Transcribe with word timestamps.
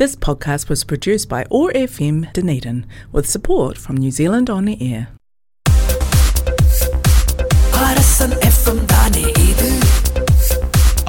This 0.00 0.15
podcast 0.15 0.69
was 0.69 0.83
produced 0.83 1.27
by 1.27 1.45
OAR 1.51 1.71
FM 1.71 2.31
Dunedin 2.31 2.77
with 3.11 3.27
support 3.27 3.77
from 3.77 3.97
New 3.97 4.09
Zealand 4.11 4.49
On 4.49 4.63
the 4.65 4.77
Air. 4.83 5.03
Arasan 7.81 8.35
FM 8.47 8.81
தானே 8.85 9.23
இது 9.45 9.69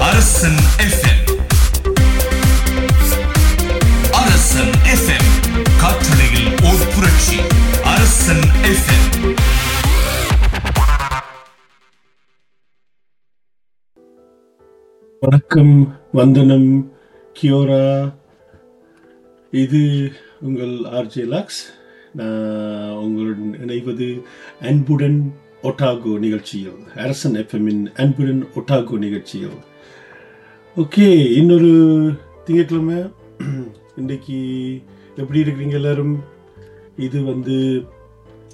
அரசன் 0.03 0.59
FM 0.85 1.23
அரசன் 4.21 4.73
FM 4.93 5.29
காற்றலையில் 5.81 6.49
ஓர் 6.65 6.85
புரட்சி 6.95 7.39
அரசன் 7.93 8.43
எஃப்எம் 8.71 9.07
வணக்கம் 15.21 15.73
வந்தனம் 16.13 16.69
கியோரா 17.35 17.85
இது 19.53 20.11
உங்கள் 20.41 20.71
ஆர்ஜே 20.91 21.23
லாக்ஸ் 21.23 21.59
நான் 22.13 22.91
உங்களுடன் 22.91 23.53
இணைவது 23.63 24.23
அன்புடன் 24.61 25.33
ஒட்டாகோ 25.63 26.19
நிகழ்ச்சியில் 26.19 26.79
அரசன் 26.95 27.33
எஃப்எம்மின் 27.33 27.83
அன்புடன் 27.93 28.47
ஒட்டாகோ 28.55 28.97
நிகழ்ச்சியில். 28.97 29.57
ஓகே 30.77 31.33
இன்னொரு 31.33 31.71
திங்கட்கிழமை. 32.45 32.99
இன்றைக்கி 34.01 34.39
எப்படி 35.15 35.39
இருக்கிறீங்க 35.39 35.71
எல்லாரும்? 35.71 36.23
இது 36.97 37.23
வந்து 37.23 37.85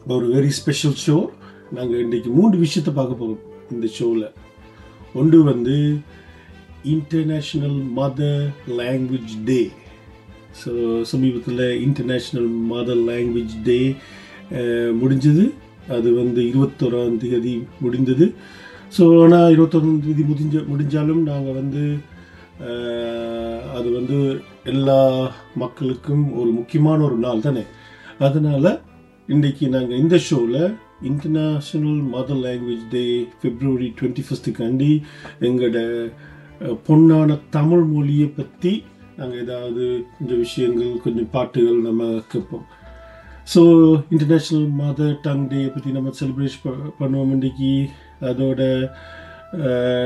ஒரு 0.07 0.27
வெரி 0.35 0.47
ஸ்பெஷல் 0.47 0.99
ஷோ 1.07 1.17
நாங்கள் 1.71 2.03
இன்றைக்கி 2.05 2.29
மூன்று 2.33 2.57
விஷயத்தை 2.57 2.93
பார்க்க 2.93 3.15
போகிறோம் 3.15 3.43
இந்த 3.71 3.87
ஷோவில் 3.87 4.31
ஒன்று 5.13 5.43
வந்து 5.43 5.97
international 6.83 7.79
mother 7.95 8.49
language 8.67 9.35
day 9.45 9.61
so 10.61 10.71
சமீபத்தில் 11.11 11.65
இன்டர்நேஷ்னல் 11.85 12.49
மதர் 12.71 13.01
லாங்குவேஜ் 13.09 13.55
டே 13.67 13.79
முடிஞ்சது. 15.01 15.45
அது 15.95 16.09
வந்து 16.21 16.41
இருபத்தோராம் 16.51 17.19
தேதி 17.23 17.53
முடிந்தது. 17.83 18.25
ஸோ 18.95 19.03
ஆனால் 19.23 19.51
இருபத்தொராம் 19.55 20.03
தேதி 20.05 20.23
முடிஞ்ச 20.31 20.63
முடிஞ்சாலும் 20.71 21.23
நாங்கள் 21.29 21.57
வந்து 21.59 21.83
அது 23.77 23.89
வந்து 23.97 24.17
எல்லா 24.71 25.01
மக்களுக்கும் 25.61 26.23
ஒரு 26.39 26.49
முக்கியமான 26.57 26.99
ஒரு 27.07 27.17
நாள் 27.25 27.45
தானே? 27.45 27.63
அதனால் 28.27 28.71
இன்றைக்கி 29.29 29.65
நாங்கள் 29.75 30.01
இந்த 30.03 30.15
ஷோவில் 30.27 30.63
international 31.09 31.99
mother 32.13 32.41
language 32.45 32.85
day 32.93 33.03
February 33.43 33.87
twenty 33.99 34.23
ஃபஸ்ட்டுக்காண்டி 34.27 34.91
எங்களோட 35.47 35.79
பொண்ணான 36.87 37.29
பொன்னான 37.29 37.37
தமிழ் 37.55 37.85
மொழியை 37.93 38.27
பற்றி 38.39 38.71
நாங்கள் 39.19 39.41
ஏதாவது 39.45 39.85
கொஞ்சம் 40.17 40.43
விஷயங்கள் 40.45 40.91
கொஞ்சம் 41.05 41.31
பாட்டுகள் 41.35 41.79
நம்ம 41.87 42.03
கேட்போம். 42.33 42.65
So 43.53 43.61
international 44.13 44.67
mother 44.81 45.15
tongue 45.25 45.47
day 45.53 45.61
பற்றி 45.73 45.91
நம்ம 45.95 46.11
செலிப்ரேட் 46.19 46.57
பண்ணுவோம் 46.99 47.33
இன்றைக்கி 47.37 47.71
அதோட 48.29 48.61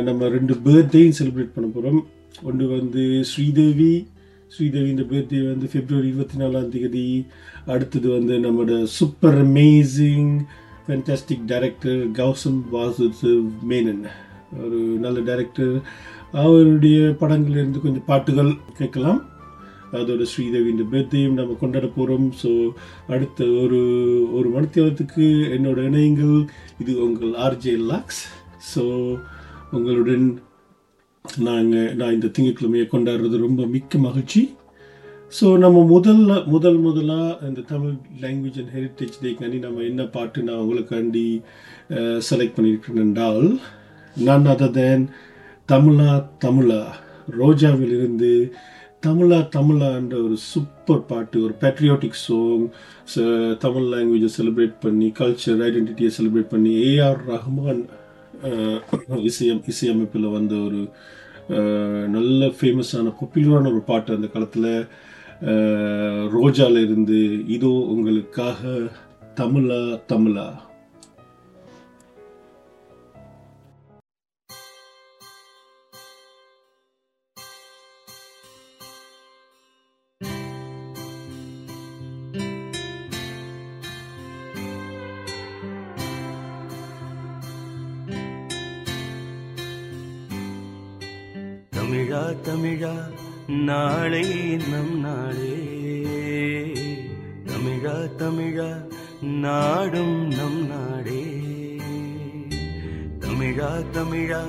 நம்ம 0.08 0.28
ரெண்டு 0.36 0.54
பர்த்டேயும் 0.66 1.18
செலிப்ரேட் 1.20 1.56
பண்ண 1.56 1.68
போகிறோம் 1.70 2.02
ஒன்று 2.50 2.66
வந்து 2.78 3.04
ஸ்ரீதேவி 3.32 3.94
ஸ்ரீதேவி 4.56 4.90
இந்த 4.94 5.06
பர்த்டே 5.12 5.40
வந்து 5.52 5.68
பிப்ரவரி 5.74 6.08
இருபத்தி 6.12 6.38
நாலாம் 6.42 6.72
தேதி. 6.74 7.06
அடுத்தது 7.74 8.08
வந்து 8.18 8.34
நம்மளோட 8.46 8.74
super 8.98 9.38
amazing 9.46 10.32
fantastic 10.86 11.46
director 11.52 12.02
Gautham 12.20 12.60
Vasudev 12.74 13.48
Menon 13.70 14.04
ஒரு 14.64 14.80
நல்ல 15.06 15.20
டைரக்டர் 15.30 15.76
அவருடைய 16.42 17.00
படங்கள்லேருந்து 17.22 17.84
கொஞ்சம் 17.86 18.10
பாட்டுகள் 18.10 18.52
கேட்கலாம். 18.80 19.22
அதோட 19.98 20.24
ஸ்ரீதேவியின் 20.32 20.90
பர்த்டேயும் 20.92 21.38
நம்ம 21.40 21.56
கொண்டாட 21.60 21.88
போகிறோம் 21.88 22.28
ஸோ 22.42 22.52
அடுத்த 23.14 23.46
ஒரு 23.64 23.80
ஒரு 24.38 24.48
மணித்தியாலத்துக்கு 24.56 25.26
என்னோட 25.56 25.80
இணையங்கள் 25.90 26.38
இது 26.82 26.94
உங்கள் 27.06 27.34
ஆர்ஜே 27.46 27.76
லாக்ஸ் 27.92 28.24
ஸோ 28.72 28.84
உங்களுடன் 29.78 30.26
நாங்கள் 31.48 31.94
நான் 32.00 32.16
இந்த 32.18 32.32
திங்கட்கிழமையை 32.38 32.88
கொண்டாடுறது 32.90 33.38
ரொம்ப 33.46 33.66
மிக்க 33.76 33.98
மகிழ்ச்சி. 33.98 34.42
ஸோ 35.38 35.46
நம்ம 35.64 35.78
முதல்ல 35.94 36.32
முதல் 36.46 36.80
முதலாக 36.80 37.48
இந்த 37.50 37.62
தமிழ் 37.70 37.94
லாங்குவேஜ் 38.24 38.60
அண்ட் 38.62 38.74
ஹெரிட்டேஜ் 38.78 39.16
டேக்காண்டி 39.24 39.60
நம்ம 39.66 39.82
என்ன 39.82 40.04
பாட்டு 40.16 40.44
நான் 40.48 40.64
உங்களுக்காண்டி 40.64 41.28
செலக்ட் 42.30 42.58
பண்ணியிருக்கிறேன் 42.58 43.04
என்றால் 43.06 43.46
நான் 44.16 44.46
அதை 44.46 44.70
தேன் 44.72 45.06
தமிழா 45.72 46.26
தமிழா 46.46 46.80
ரோஜாவிலிருந்து 47.40 48.52
தமிழா 49.08 49.38
தமிழா 49.56 49.96
என்ற 49.96 50.22
ஒரு 50.22 50.38
சூப்பர் 50.38 51.06
பாட்டு 51.06 51.44
ஒரு 51.44 51.54
பேட்ரியாட்டிக் 51.62 52.20
சாங் 52.26 52.66
தமிழ் 53.60 53.88
லாங்குவேஜை 53.94 54.30
செலிப்ரேட் 54.38 54.76
பண்ணி 54.80 55.12
கல்ச்சர் 55.20 55.64
ஐடென்டிட்டியை 55.68 56.12
செலிப்ரேட் 56.18 56.50
பண்ணி 56.50 56.74
ஏஆர் 56.84 57.22
ரஹ்மான் 57.28 57.84
இசையம் 59.30 59.64
இசையமைப்பில் 59.68 60.28
வந்த 60.32 60.56
ஒரு 60.56 60.82
நல்ல 62.08 62.46
ஃபேமஸான 62.46 63.14
பாப்புலரான 63.22 63.72
ஒரு 63.72 63.82
பாட்டு 63.82 64.16
அந்த 64.16 64.28
காலத்தில். 64.28 64.88
ரோஜால 66.36 66.82
இருந்து 66.82 67.48
இதோ 67.48 67.72
உங்களுக்காக 67.94 68.62
தமிழா 69.36 69.82
தமிழா. 70.14 70.48
நாளை 93.64 94.58
நம் 94.72 95.00
நாளே. 95.00 95.56
தமிழா 97.46 97.96
தமிழா 98.18 98.70
நாடும் 99.22 100.28
நம் 100.28 100.68
நாடே. 100.68 101.24
தமிழா 103.20 103.72
தமிழா 103.92 104.42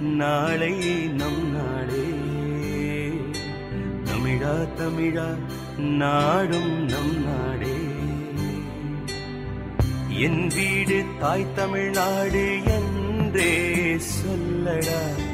நாளை 0.00 0.72
நம் 1.06 1.42
நாடே. 1.56 2.06
தமிழா 4.04 4.68
தமிழா 4.76 5.28
நாடும் 5.76 6.88
நம் 6.88 7.24
நாடே. 7.24 7.76
என் 10.08 10.46
வீடு 10.46 11.04
தாய் 11.20 11.52
தமிழ்நாடு 11.54 12.58
என்றே 12.64 13.52
சொல்லடா. 13.94 15.30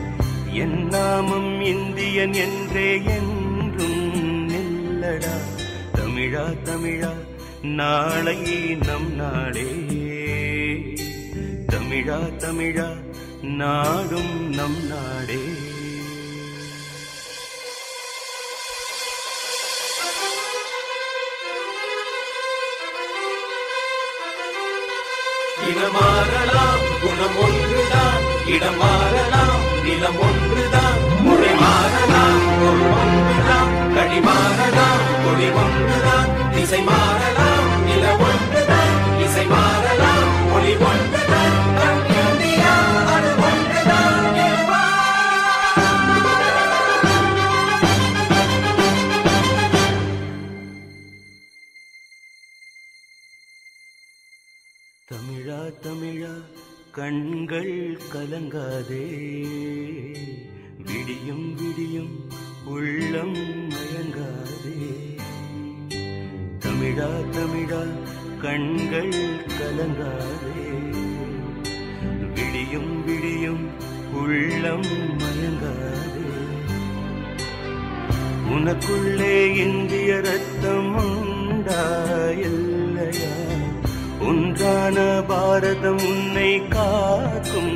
என் 0.53 0.87
நாமம் 0.87 1.61
இந்தியன் 1.61 2.33
என்றே 2.33 3.03
என்றும் 3.05 4.47
நில்லடா. 4.47 5.35
தமிழா 5.93 6.45
தமிழா 6.63 7.13
நாளை 7.63 8.39
நம் 8.87 9.15
நாடே. 9.15 9.67
தமிழா 11.67 12.37
தமிழா 12.37 12.97
நாடும் 13.43 14.51
நம் 14.51 14.87
நாடே. 14.87 15.43
இடம் 25.71 25.93
குணம் 27.01 27.37
ஒன்றுதான் 27.37 28.47
இடம் 28.47 28.77
மாறலாம் 28.77 29.68
நிலம் 29.89 30.19
ஒன்றுதான். 30.21 30.99
மொழி 31.27 31.53
மாறலாம் 31.61 32.41
பொருள் 32.61 32.95
ஒன்றுதான். 33.03 33.73
கழி 33.97 34.21
மாறலாம் 34.21 35.05
கொடி 35.25 35.49
ஒன்றுதான். 35.63 36.29
திசை 36.55 36.83
மாறலாம் 36.91 37.69
நில 37.87 38.05
ஒன்றுதான். 38.29 38.95
இசை 39.27 39.47
மாறலாம் 39.47 40.53
ஒளி 40.55 40.75
ஒன்று 40.91 41.08
கண்கள் 56.99 57.99
கலங்காதே. 58.13 59.07
விடியும் 60.87 61.55
விடியும் 61.55 62.27
உள்ளம் 62.65 63.69
மயங்காதே. 63.69 64.91
தமிழா 66.59 67.11
தமிழா 67.31 67.87
கண்கள் 68.41 69.13
கலங்காதே. 69.61 70.59
விடியும் 72.35 73.05
விடியும் 73.05 73.71
உள்ளம் 74.13 75.19
மயங்காதே. 75.19 76.31
உனக்குள்ளே 78.51 79.57
இந்திய 79.57 80.21
ரத்தம் 80.21 80.95
உண்டா 80.95 82.07
ஒன்றான 84.21 85.25
பாரதம் 85.27 86.03
உன்னை 86.09 86.69
காக்கும் 86.69 87.75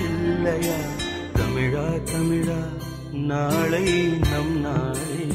இல்லையா? 0.00 0.78
தமிழா 1.32 1.86
தமிழா 2.12 2.60
நாளை 3.12 3.86
நம் 4.30 4.60
நாளே. 4.60 5.26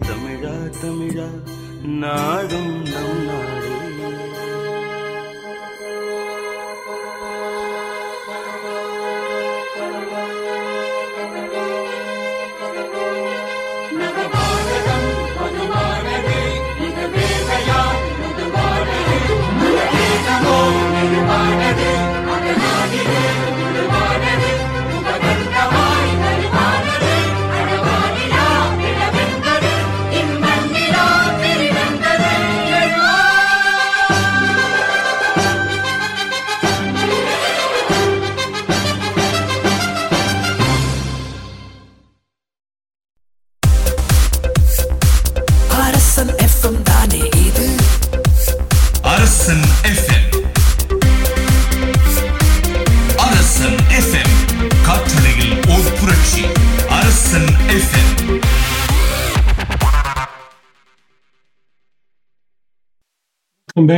தமிழா 0.00 0.54
தமிழா 0.82 1.28
நாடும் 1.82 2.85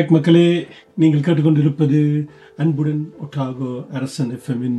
வெல்கம் 0.09 0.17
மக்களே 0.17 0.45
நீங்கள் 1.01 1.23
கேட்டுக்கொண்டிருப்பது 1.25 1.99
அன்புடன் 2.63 3.01
ஒட்டாகோ 3.25 3.71
அரசன் 3.97 4.31
எஃப்எம்மின் 4.37 4.79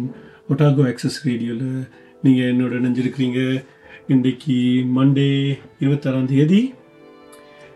ஒட்டாகோ 0.51 0.81
ஆக்சஸ் 0.91 1.17
ரேடியோவில் 1.25 1.67
நீங்கள் 2.23 2.49
என்னோட 2.51 2.71
இணைஞ்சிருக்கிறீங்க. 2.79 3.41
இன்றைக்கு 4.13 4.55
மண்டே 4.97 5.27
இருபத்தாறாம் 5.81 6.29
தேதி. 6.31 6.61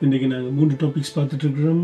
இன்றைக்கி 0.01 0.27
நாங்கள் 0.33 0.57
மூன்று 0.57 0.79
டாபிக்ஸ் 0.81 1.15
பார்த்துட்ருக்குறோம் 1.17 1.83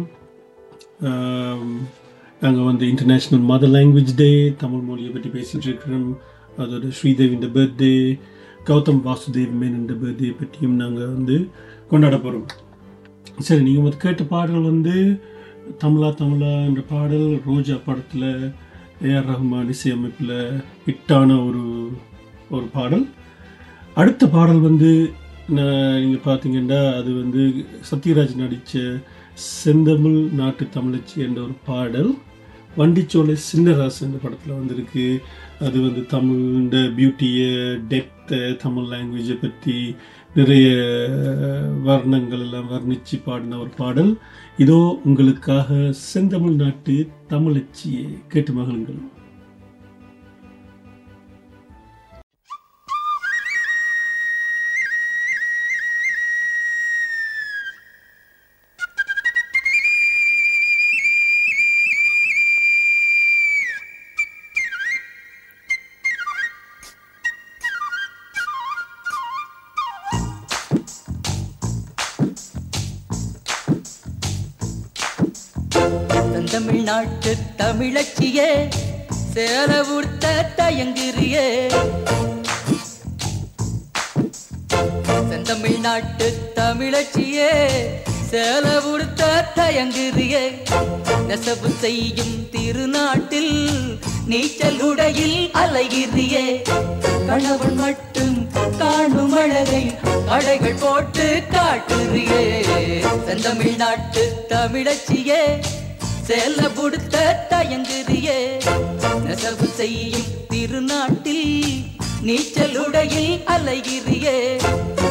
நாங்கள் 2.41 2.67
வந்து 2.71 2.87
international 2.93 3.45
mother 3.51 3.73
language 3.77 4.17
day 4.23 4.31
Tamil 4.65 4.85
மொழியை 4.89 5.13
பற்றி 5.13 5.31
பேசிகிட்டு 5.37 5.69
இருக்கிறோம் 5.71 6.11
அதோட 6.57 6.93
ஸ்ரீதேவின் 6.99 7.47
பர்த்டே 7.57 7.95
கௌதம் 8.69 9.03
வாசுதேவ் 9.07 9.57
மேனன் 9.63 9.89
பர்த்டே 10.03 10.35
பற்றியும் 10.43 10.77
நாங்கள் 10.83 11.15
வந்து 11.15 11.37
கொண்டாட 11.91 12.17
போகிறோம் 12.25 12.47
சரி 13.47 13.63
நீங்கள் 13.65 13.85
வந்து 13.85 14.05
கேட்ட 14.05 14.23
பாடல் 14.31 14.71
வந்து 14.71 14.95
தமிழா 15.77 16.09
தமிழா 16.19 16.51
என்ற 16.65 16.81
பாடல் 16.89 17.27
ரோஜா 17.45 17.75
படத்தில் 17.85 18.29
ஏஆர் 19.07 19.27
ரஹ்மான் 19.31 19.69
இசையமைப்பில் 19.73 20.61
ஹிட்டான 20.85 21.29
ஒரு 21.47 21.63
ஒரு 22.49 22.65
பாடல். 22.73 23.05
அடுத்த 23.93 24.27
பாடல் 24.27 24.59
வந்து 24.59 24.91
நீங்கள் 25.47 26.25
பார்த்தீங்கன்னா 26.25 26.81
அது 26.99 27.11
வந்து 27.21 27.43
சத்யராஜ் 27.91 28.35
நடித்த 28.41 28.81
செந்தமிழ் 29.33 30.19
நாட்டு 30.39 30.67
தமிழச்சி 30.77 31.17
என்ற 31.27 31.39
ஒரு 31.41 31.55
பாடல். 31.65 32.11
வண்டிச்சோலை 32.77 33.35
சின்னராசு 33.49 34.01
என்ற 34.07 34.17
படத்தில் 34.23 34.57
வந்திருக்கு. 34.59 35.05
அது 35.65 35.77
வந்து 35.81 36.01
தமிழ் 36.15 36.83
பியூட்டியை 36.97 37.51
டெப்த்தை 37.93 38.41
தமிழ் 38.63 38.91
லாங்குவேஜை 38.93 39.37
பற்றி 39.41 39.95
நிறைய 40.39 40.67
வர்ணங்கள் 41.85 42.43
எல்லாம் 42.45 42.69
வர்ணித்து 42.71 43.17
பாடின 43.25 43.59
ஒரு 43.59 43.69
பாடல். 43.77 44.11
இதோ 44.57 44.79
உங்களுக்காக 45.05 45.73
செந்தமிழ்நாட்டு 46.13 46.95
தமிழச்சியை. 47.29 48.05
கேட்டு 48.27 48.53
மகிழுங்கள். 48.53 49.01
தமிழச்சியே 77.99 78.51
சேல 79.33 79.71
உடுத்த 79.93 80.27
தயங்குறியே. 80.57 81.47
செந்தமிழ்நாட்டு 85.29 86.27
தமிழச்சியே 86.55 87.49
சேல 88.31 88.77
உடுத்த 88.91 89.27
தயங்குறியே. 89.55 90.43
நெசவு 91.27 91.69
செய்யும் 91.79 92.47
திருநாட்டில் 92.51 93.57
நீச்சல் 94.25 94.79
உடையில் 94.79 95.51
அலைகிறியே. 95.53 96.45
கணவன் 97.27 97.75
மட்டும் 97.75 98.47
காணும் 98.77 99.31
அழகை 99.31 99.97
அடைகள் 100.27 100.79
போட்டு 100.79 101.43
காட்டுறியே. 101.51 102.45
செந்தமிழ்நாட்டு 103.27 104.23
தமிழச்சியே 104.49 105.43
செல்ல 106.29 106.69
புடுத்த 106.69 107.45
தயங்குறியே 107.49 108.35
நெசவு 109.23 109.67
செய்யும் 109.67 110.27
திருநாட்டில் 110.49 111.85
நீச்சலுடையில் 112.25 113.33
அலைகிறியே. 113.53 114.35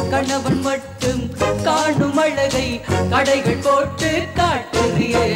கணவன் 0.09 0.61
மட்டும் 0.61 1.23
காணும் 1.63 2.17
அழகை 2.17 2.81
கடைகள் 3.09 3.63
போட்டு 3.63 4.11
காட்டுறியே. 4.37 5.27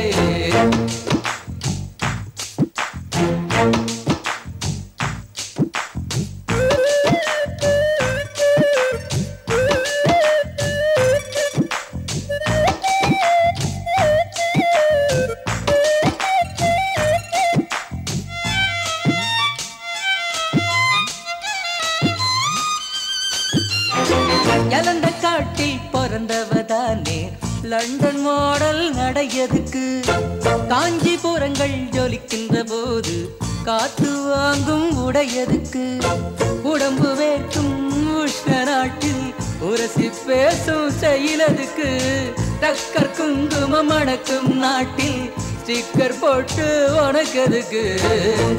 குங்குமம் 43.44 43.88
மணக்கும் 43.88 44.58
நாட்டில் 44.58 45.32
ஸ்டிக்கர் 45.62 46.20
போட்டு 46.20 46.66
உனக்கதுக்கு? 47.00 47.82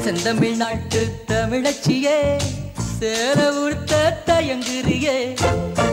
செந்தமிழ் 0.03 0.55
நாட்டு 0.55 1.19
தமிழச்சியே 1.27 2.17
சேர 2.99 3.53
உடுத்த 3.53 4.21
தயங்குறியே. 4.25 5.15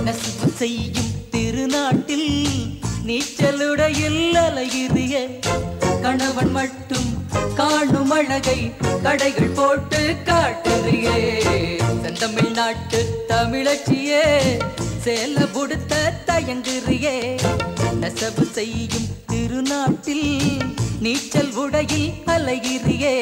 நெசவு 0.04 0.48
செய்யும் 0.54 1.10
திருநாட்டில் 1.30 2.28
நீச்சலுடையில் 3.06 4.36
அலைகிறியே 4.44 5.24
கணவன் 6.02 6.50
மட்டும் 6.50 7.10
காணும் 7.54 8.10
அழகை 8.10 8.72
கடைகள் 9.02 9.54
போட்டு 9.54 10.16
காட்டுறியே. 10.24 11.18
செந்தமிழ் 12.02 12.50
நாட்டு 12.50 13.24
தமிழச்சியே 13.28 14.24
சேல 15.04 15.46
புடுத்த 15.46 16.12
தயங்குறியே. 16.26 17.16
நெசவு 18.02 18.44
செய்யும் 18.56 19.08
திருநாட்டில் 19.30 20.28
நீச்சல் 21.04 21.52
உடையில் 21.62 22.10
அலைகிறியே. 22.26 23.16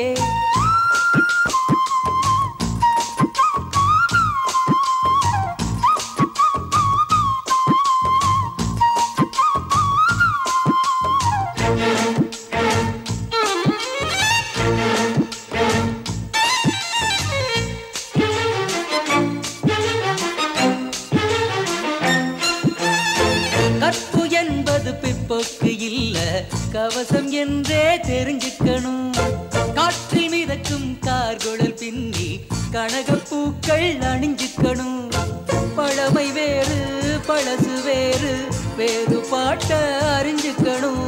வேறு 38.81 39.19
பாட்ட 39.31 39.71
அறிஞ்சுக்கணும். 40.17 41.07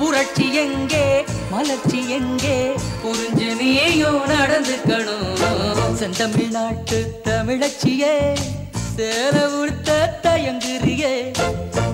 புரட்சி 0.00 0.46
எங்கே 0.62 1.04
மலர்ச்சி 1.52 2.00
எங்கே 2.16 2.56
புரிஞ்சு 3.02 3.48
நீயும் 3.60 4.22
நடந்துக்கணும் 4.32 5.94
செந்தமிழ்நாட்டு 6.00 6.98
தமிழச்சியே 7.26 8.14
சேர 8.92 9.34
உடுத்த 9.58 9.90
தயங்குறியே. 10.26 11.14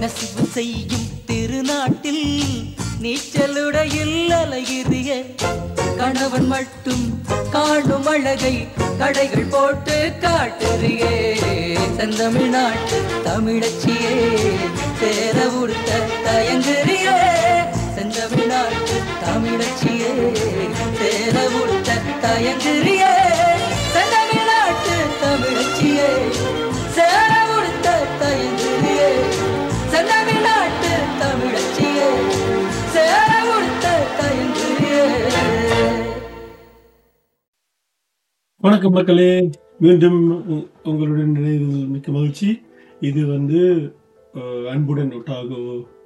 நசிவு 0.02 0.44
செய்யும் 0.56 1.09
திருநாட்டில் 1.28 2.25
நீச்சலுடையில் 3.04 4.33
அலைகிறியே 4.40 5.18
கணவன் 6.00 6.49
மட்டும் 6.54 7.04
காணும் 7.54 8.09
அழகை 8.14 8.54
கடைகள் 8.98 9.44
போட்டு 9.44 10.12
காட்டுறியே. 10.20 11.38
செந்தமிழ்நாட்டு 11.96 12.98
தமிழச்சியே. 13.24 14.14
சேர 15.00 15.46
உடுத்த 15.46 15.90
தயங்குறியே. 16.24 17.20
செந்தமிழ்நாட்டு 17.96 18.96
தமிழச்சியே. 19.24 20.12
சேர 20.98 21.48
உடுத்த 21.48 21.92
தயங்குறியே. 22.22 23.14
செந்தமிழ்நாட்டு 23.94 24.96
தமிழச்சியே. 25.22 26.10
சேர 26.94 27.43
வணக்கம் 38.64 38.94
மக்களே. 38.97 39.33
மீண்டும் 39.85 40.21
உங்களுடன் 40.90 41.35
நினைவில் 41.38 41.88
மிக்க 41.94 42.12
மகிழ்ச்சி. 42.14 42.49
இது 43.09 43.23
வந்து 43.33 43.59
அன்புடன் 44.73 45.11
ஒட்டாகோ 45.18 45.59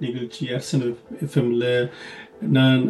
நிகழ்ச்சி 0.05 0.43
அரசன் 0.57 0.83
எஃப்எம்ல 1.27 1.69
நான் 2.57 2.83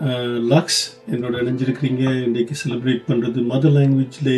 லக்ஸ் 0.53 0.81
என்னோட 1.13 1.35
இணைஞ்சிருக்கிறீங்க. 1.43 2.05
இன்றைக்கு 2.29 2.57
செலிப்ரேட் 2.63 3.07
பண்ணுறது 3.11 3.47
மதர் 3.53 3.77
லாங்குவேஜ்ல 3.77 4.31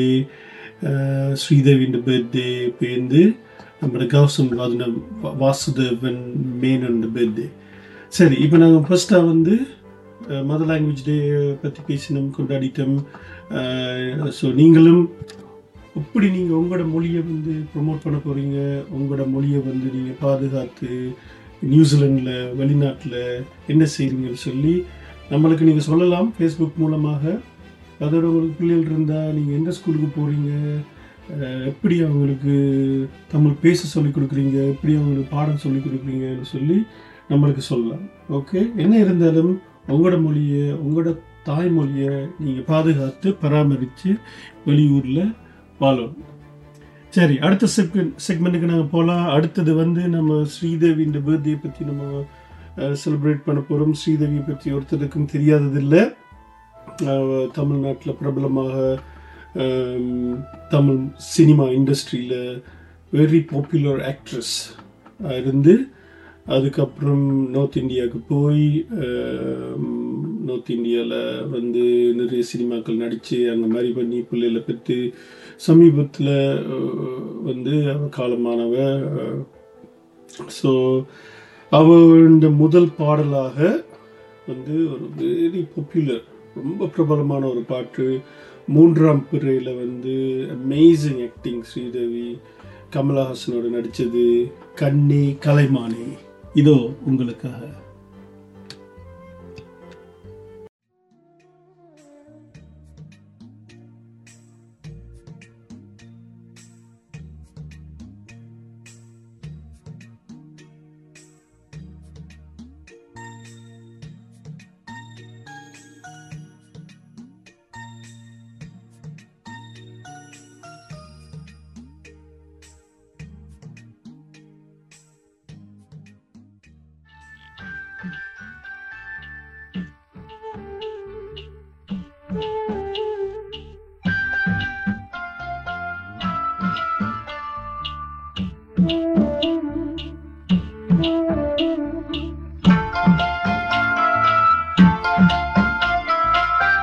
ஸ்ரீதேவியின் 1.44 2.04
பர்த்டே 2.10 2.48
பேர்ந்து 2.82 3.22
நம்மளோட 3.80 4.08
கௌசம் 4.18 4.52
வாதன 4.62 4.92
வாசுதேவன் 5.44 6.22
மேனோட 6.64 7.08
பர்த்டே 7.18 7.48
சரி 8.18 8.38
இப்போ 8.46 8.58
நாங்கள் 8.64 8.88
ஃபர்ஸ்ட்டாக 8.88 9.30
வந்து 9.32 9.54
மதர் 10.48 10.70
லாங்குவேஜ் 10.70 11.08
டே 11.10 11.18
பற்றி 11.60 11.82
பேசினோம் 11.86 12.32
கொண்டாடிட்டோம். 12.36 12.96
ஸோ 14.38 14.46
நீங்களும் 14.58 15.02
எப்படி 16.00 16.26
நீங்கள் 16.34 16.58
உங்களோட 16.58 16.82
மொழியை 16.92 17.20
வந்து 17.30 17.52
ப்ரொமோட் 17.72 18.02
பண்ண 18.02 18.18
போகிறீங்க 18.26 18.58
உங்களோட 18.96 19.22
மொழியை 19.32 19.60
வந்து 19.68 19.86
நீங்கள் 19.94 20.18
பாதுகாத்து 20.24 20.90
நியூசிலாண்டில் 21.70 22.34
வெளிநாட்டில் 22.58 23.16
என்ன 23.72 23.84
செய்கிறீங்கன்னு 23.94 24.42
சொல்லி 24.48 24.74
நம்மளுக்கு 25.32 25.68
நீங்கள் 25.68 25.88
சொல்லலாம். 25.88 26.28
ஃபேஸ்புக் 26.36 26.80
மூலமாக. 26.82 27.22
அதோட 28.04 28.22
உங்களுக்கு 28.30 28.58
பிள்ளைகள் 28.60 28.90
இருந்தால் 28.90 29.34
நீங்கள் 29.38 29.58
எந்த 29.58 29.72
ஸ்கூலுக்கு 29.78 30.08
போகிறீங்க 30.18 30.50
எப்படி 31.70 31.96
அவங்களுக்கு 32.06 32.54
தமிழ் 33.32 33.60
பேச 33.64 33.88
சொல்லிக் 33.94 34.14
கொடுக்குறீங்க? 34.16 34.58
எப்படி 34.74 34.92
அவங்களுக்கு 34.98 35.34
பாடம் 35.34 35.62
சொல்லிக் 35.64 35.84
கொடுக்குறீங்கன்னு 35.86 36.48
சொல்லி 36.54 36.78
நம்மளுக்கு 37.32 37.64
சொல்லலாம். 37.72 38.06
ஓகே 38.38 38.60
என்ன 38.84 38.94
இருந்தாலும் 39.04 39.52
உங்களோட 39.92 40.16
மொழியை 40.26 40.64
உங்களோட 40.84 41.10
தாய்மொழியை 41.50 42.14
நீங்கள் 42.38 42.68
பாதுகாத்து 42.72 43.30
பராமரித்து 43.42 44.10
வெளியூரில் 44.66 45.22
வாழணும் 45.80 46.26
சரி 47.10 47.36
அடுத்த 47.38 47.66
செக்மெண்ட் 47.76 48.12
செக்மெண்ட்டுக்கு 48.28 48.72
நாங்கள் 48.72 48.92
போகலாம் 48.92 49.28
அடுத்தது 49.28 49.74
வந்து 49.74 50.02
நம்ம 50.08 50.42
ஸ்ரீதேவியின் 50.54 51.16
பர்த்டே 51.28 51.54
பற்றி 51.62 51.84
நம்ம 51.84 52.26
செலிப்ரேட் 52.76 53.46
பண்ண 53.46 53.60
போகிறோம் 53.60 53.94
ஸ்ரீதேவியை 54.00 54.42
பற்றி 54.46 54.68
ஒருத்தருக்கும் 54.72 55.30
தெரியாததில்லை. 55.32 56.02
தமிழ்நாட்டில் 57.52 58.16
பிரபலமாக 58.18 58.98
தமிழ் 60.68 61.00
சினிமா 61.16 61.64
இண்டஸ்ட்ரியில் 61.78 62.62
வெரி 63.12 63.40
பாப்புலர் 63.52 64.02
ஆக்ட்ரஸ் 64.02 64.54
இருந்து 65.38 65.74
அதுக்கப்புறம் 66.46 67.50
நார்த் 67.50 67.76
இந்தியாவுக்கு 67.76 68.18
போய் 68.28 68.86
நார்த் 70.46 70.70
இந்தியாவில் 70.70 71.46
வந்து 71.50 72.12
நிறைய 72.14 72.44
சினிமாக்கள் 72.52 72.96
நடித்து 72.96 73.50
அந்த 73.50 73.66
மாதிரி 73.66 73.92
பண்ணி 73.92 74.20
பிள்ளைகளை 74.20 74.62
பெற்று 74.62 75.12
சமீபத்தில் 75.56 76.64
வந்து 77.42 77.74
காலமானவ 78.16 78.74
ஸோ 80.62 81.04
அவளோட 81.72 82.56
முதல் 82.56 82.90
பாடலாக 82.96 83.84
வந்து 84.46 84.92
ஒரு 84.92 85.04
வெரி 85.18 85.68
பாப்புலர் 85.74 86.24
ரொம்ப 86.54 86.86
பிரபலமான 86.86 87.48
ஒரு 87.48 87.60
பாட்டு 87.60 88.20
மூன்றாம் 88.66 89.26
பிறையில் 89.32 89.76
வந்து 89.76 90.46
அமேசிங் 90.56 91.22
ஆக்டிங் 91.22 91.62
ஸ்ரீதேவி 91.62 92.38
கமலஹாசனோட 92.92 93.68
நடித்தது 93.70 94.52
கண்ணே 94.74 95.36
கலைமானே. 95.40 96.18
இதோ 96.54 96.96
உங்களுக்காக. 97.06 97.79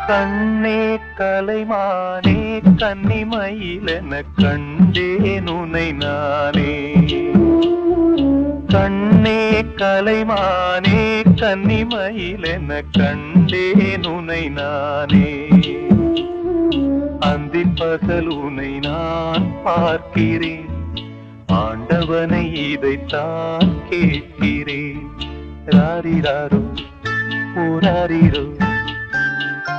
கண்ணே 0.07 0.99
கலைமானே 1.17 2.39
கன்னிமயிலென 2.81 4.21
கண்டேன் 4.35 5.47
உனை 5.47 5.91
நானே. 5.93 6.73
கண்ணே 8.67 9.61
கலைமானே 9.61 11.01
கன்னிமயிலென 11.41 12.81
கண்டேன் 12.91 14.05
உனை 14.05 14.49
நானே. 14.49 15.47
அந்தி 17.19 17.63
பகல் 17.75 18.27
உனை 18.27 18.79
நான் 18.79 19.47
பார்க்கிறேன். 19.63 20.69
ஆண்டவனை 21.47 22.71
இதைத்தான் 22.71 23.73
கேட்கிறேன். 23.89 25.03
ராரிராரோ 25.65 26.61
ஓராரிரோ 27.55 28.75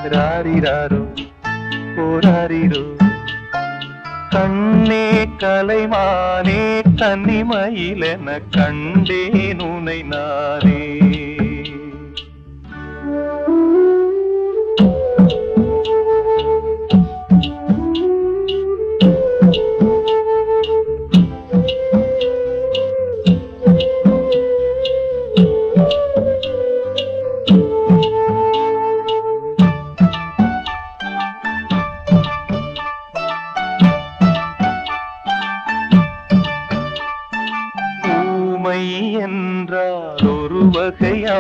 ராரிராரோ 0.05 1.07
போராரிரோ? 1.97 2.97
கண்ணே 4.31 5.29
கலைமானே 5.39 6.83
தன்னிமயிலென 6.97 8.41
கண்டேன் 8.51 9.61
உனை 9.61 10.03
நானே. 10.03 11.28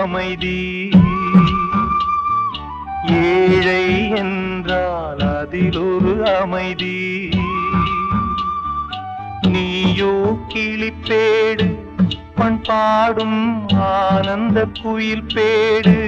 அமைதி. 0.09 0.91
ஏழை 3.11 4.11
என்றால் 4.11 5.19
அதில் 5.19 5.79
ஒரு 5.79 6.27
அமைதி. 6.37 7.31
நீயோ 9.43 10.39
கிளிப்பேடு 10.49 11.67
பண் 12.35 12.61
பாடும் 12.63 13.69
ஆனந்த 13.69 14.67
குயில் 14.83 15.27
பேடு. 15.35 15.99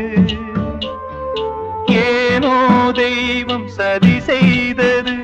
ஏனோ 1.87 2.91
தெய்வம் 2.95 3.69
சதி 3.69 4.21
செய்தது 4.21 5.17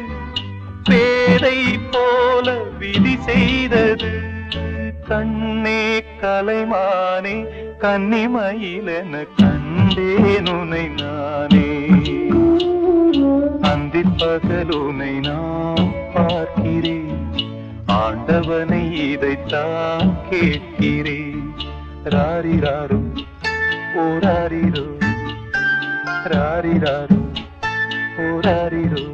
பேதை 0.85 1.78
போல 1.90 2.59
விதி 2.78 3.16
செய்தது. 3.16 4.36
கண்ணே 5.08 5.80
கலைமானே 6.20 7.34
கன்னிமயிலென 7.82 9.14
கண்டேன் 9.40 10.48
உனை 10.54 10.84
நானே. 11.00 11.68
அந்தி 13.70 14.02
பகலுனை 14.20 15.12
நான் 15.26 15.92
பார்க்கிறேன் 16.14 17.20
ஆண்டவனை 18.00 18.82
இதைத்தான் 19.10 20.10
கேட்கிறேன். 20.30 21.46
ராரிராரோ 22.14 23.00
ஓராரிரோ 24.04 24.86
ராரிராரோ 26.32 27.20
ஓராரிரோ. 28.26 29.04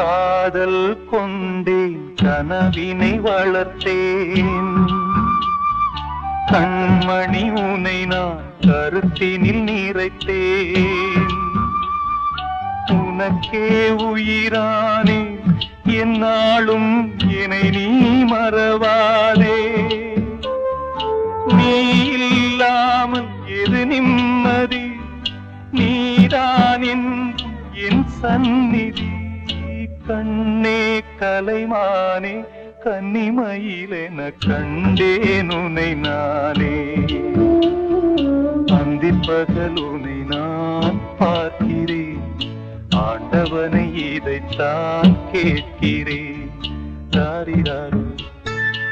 காதல் 0.00 1.04
கொண்டேன் 1.10 2.14
கனவினை 2.14 3.20
வளர்த்தேன். 3.20 4.92
கண்மணி 6.52 7.42
உனை 7.62 8.06
நான் 8.06 8.40
கருத்தினில் 8.60 9.62
நிறைத்தேன் 9.68 11.34
உனக்கே 12.88 13.90
உயிரானே 13.90 15.20
என்னாலும் 15.84 17.12
என்னை 17.42 17.70
நீ 17.70 17.86
மறவாதே. 18.24 19.60
நீ 21.46 21.76
இல்லாமல் 22.12 23.30
எது 23.46 23.86
நிம்மதி? 23.86 24.84
நீதான் 25.70 26.82
என் 26.82 28.04
சந்நிதி. 28.20 29.19
கண்ணே 30.10 31.02
கலைமானே 31.20 32.44
கன்னிமயிலென 32.84 34.32
கண்டேன் 34.46 35.50
உனை 35.50 35.94
நானே. 35.94 36.76
அந்திப் 38.66 39.22
பகல் 39.26 39.76
உனை 39.76 40.16
நான் 40.26 41.00
பார்க்கிறேன். 41.18 42.22
ஆண்டவனை 42.96 44.14
இதைத்தான் 44.14 45.16
கேட்கிறேன். 45.32 46.50
ராரிராரோ 47.10 48.02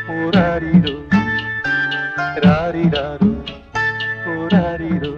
ஓராரிரோ 0.09 0.97
ராரிராரோ 2.47 3.31
ஓராரிரோ 4.27 5.15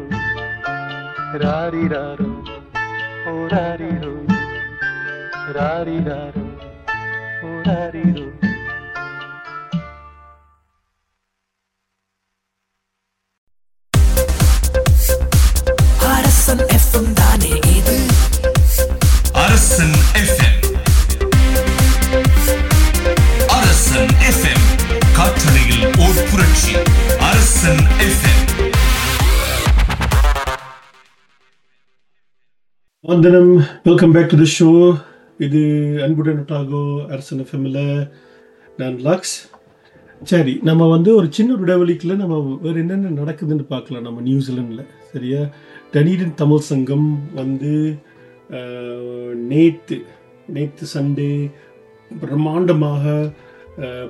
ராரிராரோ 1.43 2.31
ஓராரிரோ 3.27 4.15
ராரிராரோ 5.49 6.45
ஓராரிரோ 7.49 8.27
அரசன் 16.11 16.63
எஃப்எம் 16.77 17.11
தானே 17.15 17.53
இது 17.73 17.97
அரசன் 19.43 19.95
எஃப்எம் 20.21 20.59
அரசன் 23.57 24.11
எஃப்எம் 24.31 24.65
காற்றலையில் 25.19 25.85
ஓர் 26.05 26.21
புரட்சி 26.31 26.75
அரசன் 27.29 27.83
எஃப்எம் 28.07 28.43
வந்தனம் 33.05 33.53
welcome 33.85 34.13
back 34.13 34.31
to 34.31 34.39
the 34.39 34.49
show 34.55 34.71
இது 35.47 35.61
அன்புடன் 36.05 36.43
டாகோ 36.51 36.83
அரசன் 37.15 37.43
எஃப்எம்ல 37.45 37.81
நான் 38.79 38.97
லக்ஸ் 39.07 39.37
சரி 40.31 40.55
நம்ம 40.69 40.89
வந்து 40.95 41.11
ஒரு 41.19 41.27
சின்ன 41.37 41.57
இடைவெளிக்குள்ள 41.65 42.15
நம்ம 42.23 42.39
வேறு 42.65 42.81
என்னென்ன 42.83 43.13
நடக்குதுன்னு 43.21 43.65
பார்க்கலாம் 43.75 44.07
நம்ம 44.09 44.25
நியூசிலாண்டில் 44.27 44.91
சரியா? 45.13 45.43
டனீடன் 45.93 46.35
தமிழ் 46.43 46.67
சங்கம் 46.71 47.09
வந்து 47.39 47.73
நேற்று 48.51 49.47
நேத்து 49.51 49.97
நேத்து 50.57 50.85
சண்டே 50.95 51.31
பிரம்மாண்டமாக 52.11 53.05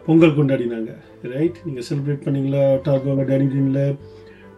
பொங்கல் 0.07 0.37
கொண்டாடினாங்க. 0.37 0.91
ரைட் 1.33 1.59
நீங்கள் 1.65 1.87
செலிப்ரேட் 1.89 2.27
பண்ணீங்களா 2.27 2.65
டாகோவில் 2.87 3.31
டனீடனில் 3.31 3.97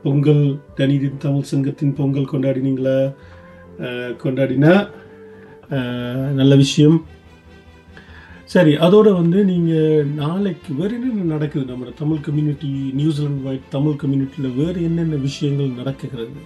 பொங்கல் 0.04 0.44
டனீடன் 0.78 1.22
தமிழ் 1.26 1.50
சங்கத்தின் 1.52 1.96
பொங்கல் 2.00 2.32
கொண்டாடினீங்களா? 2.32 2.98
கொண்டாடினா 4.22 4.72
நல்ல 6.40 6.54
விஷயம். 6.56 7.04
சரி 8.44 8.76
அதோடு 8.76 9.14
வந்து 9.14 9.44
நீங்கள் 9.44 10.04
நாளைக்கு 10.04 10.74
வேறு 10.74 10.94
என்னென்ன 10.94 11.22
நடக்குது 11.22 11.64
நம்ம 11.64 11.92
Tamil 11.98 12.18
community 12.18 12.70
New Zealand 12.92 13.42
wide 13.42 13.68
Tamil 13.68 14.00
கம்யூனிட்டியில் 14.02 14.56
வேறு 14.56 14.82
என்னென்ன 14.82 15.16
விஷயங்கள் 15.16 15.78
நடக்குகிறது? 15.78 16.40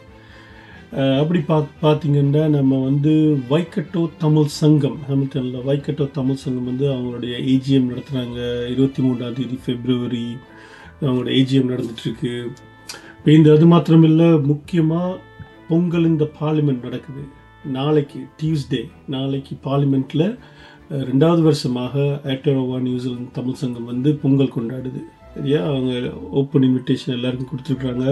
அப்படி 1.20 1.40
பா 1.40 1.66
பார்த்தீங்கன்னா 1.82 2.48
நம்ம 2.48 2.84
வந்து 2.84 3.12
வைக்கட்டோ 3.50 4.10
தமிழ் 4.18 4.44
சங்கம் 4.44 4.98
ஹாமில்டனில் 5.08 5.64
வைக்கட்டோ 5.66 6.10
தமிழ் 6.10 6.42
சங்கம் 6.42 6.64
வந்து 6.64 6.86
அவங்களுடைய 6.92 7.34
ஏஜிஎம் 7.54 7.90
நடத்துகிறாங்க 7.92 8.68
இருபத்தி 8.68 9.02
மூணாம் 9.02 9.32
தேதி 9.32 10.36
அவங்களோட 11.00 11.30
ஏஜிஎம் 11.40 11.72
நடந்துட்டுருக்கு. 11.72 12.46
இப்போ 13.18 13.32
இந்த 13.32 13.52
அது 13.52 13.66
மாத்திரமில்லை 13.66 14.42
முக்கியமாக 14.42 15.18
பொங்கல் 15.68 16.04
இந்த 16.04 16.30
பார்லிமெண்ட் 16.40 16.82
நடக்குது. 16.82 17.35
நாளைக்கு 17.78 18.20
டியூஸ்டே 18.38 18.80
நாளைக்கு 19.14 19.54
பார்லிமெண்ட்டில் 19.66 20.26
ரெண்டாவது 21.10 21.42
வருஷமாக 21.42 21.94
ஆக்டரோவா 22.32 22.76
நியூசிலாந்து 22.86 23.36
தமிழ் 23.38 23.60
சங்கம் 23.60 23.90
வந்து 23.92 24.10
பொங்கல் 24.22 24.52
கொண்டாடுது. 24.56 25.00
சரியா? 25.36 25.60
அவங்க 25.70 25.92
ஓப்பன் 26.40 26.64
இன்விடேஷன் 26.66 27.14
எல்லாருக்கும் 27.16 27.50
கொடுத்துருக்குறாங்க. 27.50 28.04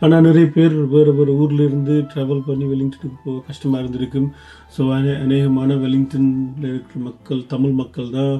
ஆனால் 0.00 0.26
நிறைய 0.26 0.46
பேர் 0.56 0.74
வேறு 0.92 1.12
வேறு 1.18 1.32
ஊரில் 1.42 1.64
இருந்து 1.66 1.94
ட்ராவல் 2.12 2.44
பண்ணி 2.48 2.66
வெலிங்டனுக்கு 2.72 3.18
போக 3.24 3.38
கஷ்டமாக 3.46 3.82
இருந்திருக்கும். 3.82 4.28
ஸோ 4.76 4.90
அநேகமான 5.24 5.78
வெலிங்டனில் 5.84 6.68
இருக்கிற 6.72 7.00
மக்கள் 7.08 7.40
தமிழ் 7.54 7.74
மக்கள் 7.80 8.14
தான் 8.18 8.36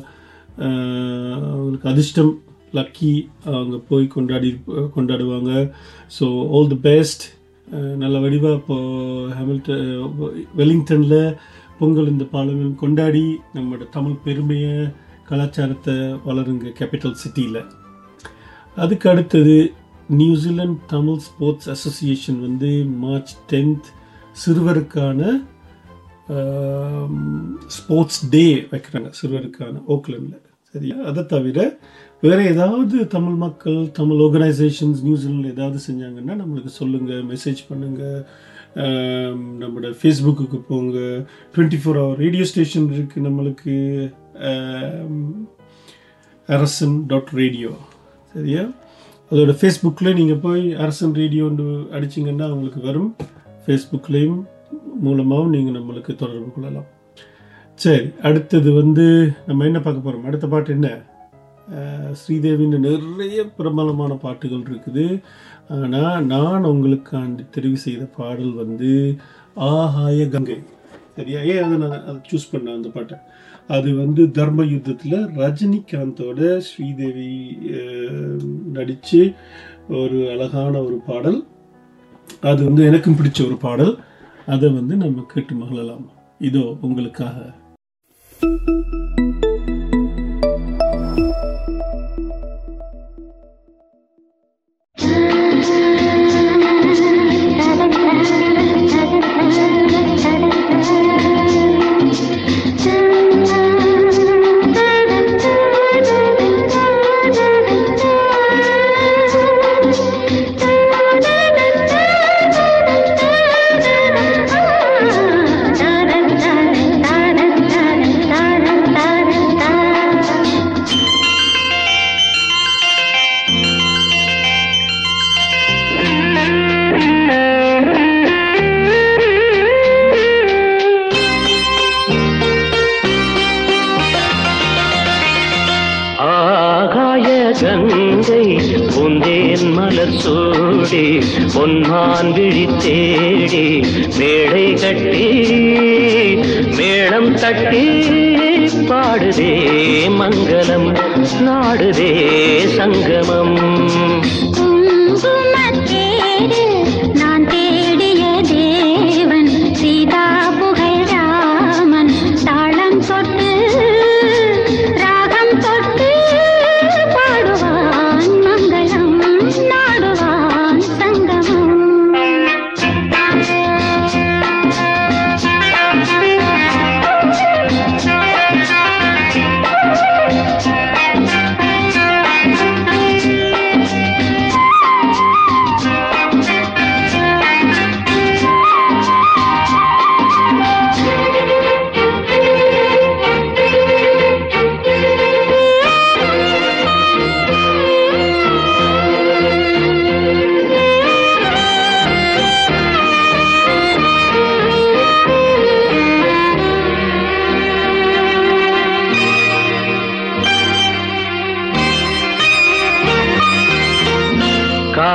அவங்களுக்கு 1.55 1.91
அதிர்ஷ்டம் 1.95 2.33
லக்கி 2.79 3.13
அவங்க 3.57 3.77
போய் 3.91 4.07
கொண்டாடி 4.15 4.49
கொண்டாடுவாங்க. 4.97 5.53
ஸோ 6.19 6.27
ஆல் 6.55 6.73
தி 6.75 6.81
பெஸ்ட் 6.89 7.25
நல்ல 7.97 8.19
வடிவாக 8.19 8.55
இப்போது 8.55 8.85
ஹாமில்டன் 9.35 9.85
வெலிங்டனில் 10.57 11.21
பொங்கல் 11.79 12.09
இந்த 12.09 12.25
பாலங்கள் 12.25 12.75
கொண்டாடி 12.75 13.25
நம்மளோட 13.55 13.89
தமிழ் 13.89 14.23
பெருமையை 14.25 14.73
கலாச்சாரத்தை 15.25 15.95
வளருங்க 16.25 16.73
கேபிட்டல் 16.79 17.21
சிட்டியில் 17.23 17.61
அதுக்கு 18.77 19.11
அடுத்தது 19.11 19.57
New Zealand 20.09 20.81
Tamil 20.87 21.19
sports 21.19 21.69
association 21.69 22.41
வந்து 22.41 22.71
மார்ச் 22.99 23.35
டென்த் 23.51 23.89
சிறுவருக்கான 24.45 25.21
ஸ்போர்ட்ஸ் 27.69 28.29
டே 28.31 28.45
வைக்கிறாங்க 28.71 29.11
சிறுவருக்கான 29.21 29.83
ஓக்லண்டில் 29.89 30.45
சரியா? 30.75 30.97
அதை 31.03 31.27
தவிர 31.27 31.59
வேறு 32.23 32.45
ஏதாவது 32.53 32.97
தமிழ் 33.15 33.37
மக்கள் 33.43 33.77
தமிழ் 33.99 34.21
ஆர்கனைசேஷன்ஸ் 34.25 35.01
நியூசிலாண்டில் 35.07 35.53
ஏதாவது 35.55 35.79
செஞ்சாங்கன்னா 35.87 36.35
நம்மளுக்கு 36.41 36.71
சொல்லுங்கள் 36.79 37.21
மெசேஜ் 37.33 37.61
பண்ணுங்கள் 37.69 38.17
நம்மளோட 39.61 39.91
ஃபேஸ்புக்கு 40.01 40.59
போங்க. 40.71 40.97
Twenty 41.53 41.79
four 41.83 41.99
hour 42.01 42.19
radio 42.23 42.45
station 42.51 42.89
இருக்குது 42.95 43.27
நம்மளுக்கு. 43.27 43.75
அரசன் 46.57 46.97
டாட் 47.13 47.31
ரேடியோ 47.41 47.71
சரியா? 48.35 48.65
அதோட 49.31 49.55
ஃபேஸ்புக்கில் 49.61 50.17
நீங்கள் 50.19 50.43
போய் 50.47 50.65
அரசன் 50.85 51.15
ரேடியோன்னு 51.21 51.67
அடிச்சிங்கன்னா 51.99 52.49
உங்களுக்கு 52.55 52.83
வரும். 52.89 53.11
ஃபேஸ்புக்லேயும் 53.67 54.41
மூலமாகவும் 55.07 55.55
நீங்கள் 55.57 55.77
நம்மளுக்கு 55.79 56.15
தொடர்பு 56.25 56.51
கொள்ளலாம். 56.57 56.89
சரி 57.85 58.07
அடுத்தது 58.31 58.73
வந்து 58.81 59.07
நம்ம 59.47 59.67
என்ன 59.71 59.81
பார்க்க 59.87 60.07
போகிறோம் 60.07 60.27
அடுத்த 60.29 60.47
பாட்டு 60.55 60.73
என்ன? 60.77 60.91
ஸ்ரீதேவின்னு 62.21 62.79
நிறைய 62.87 63.41
பிரபலமான 63.57 64.13
பாட்டுகள் 64.25 64.65
இருக்குது. 64.71 65.07
ஆனால் 65.77 66.27
நான் 66.27 66.69
உங்களுக்காண்டி 66.71 67.45
தெரிவு 67.57 67.79
செய்த 67.87 68.05
பாடல் 68.19 68.55
வந்து 68.55 68.91
ஆகாய 69.55 70.29
கங்கை. 70.29 70.59
சரியா? 71.17 71.41
ஏன் 71.53 71.65
அதை 71.67 71.77
நான் 71.79 72.05
அதை 72.09 72.19
சூஸ் 72.31 72.51
பண்ணேன் 72.53 72.79
அந்த 72.79 72.89
பாட்டை? 72.89 73.17
அது 73.77 73.89
வந்து 73.95 74.23
தர்ம 74.31 74.65
யுத்தத்தில் 74.65 75.19
ரஜினிகாந்தோட 75.41 76.41
ஸ்ரீதேவி 76.69 77.33
நடித்து 78.77 79.21
ஒரு 80.01 80.19
அழகான 80.31 80.75
ஒரு 80.83 80.99
பாடல். 81.09 81.39
அது 82.41 82.61
வந்து 82.65 82.85
எனக்கும் 82.85 83.19
பிடிச்ச 83.21 83.41
ஒரு 83.47 83.57
பாடல். 83.67 83.93
அதை 84.47 84.69
வந்து 84.79 84.97
நம்ம 84.97 85.27
கேட்டு 85.35 85.55
மகிழலாம். 85.55 86.07
இதோ 86.41 86.65
உங்களுக்காக. 86.81 87.37
ஆகாய 88.43 89.08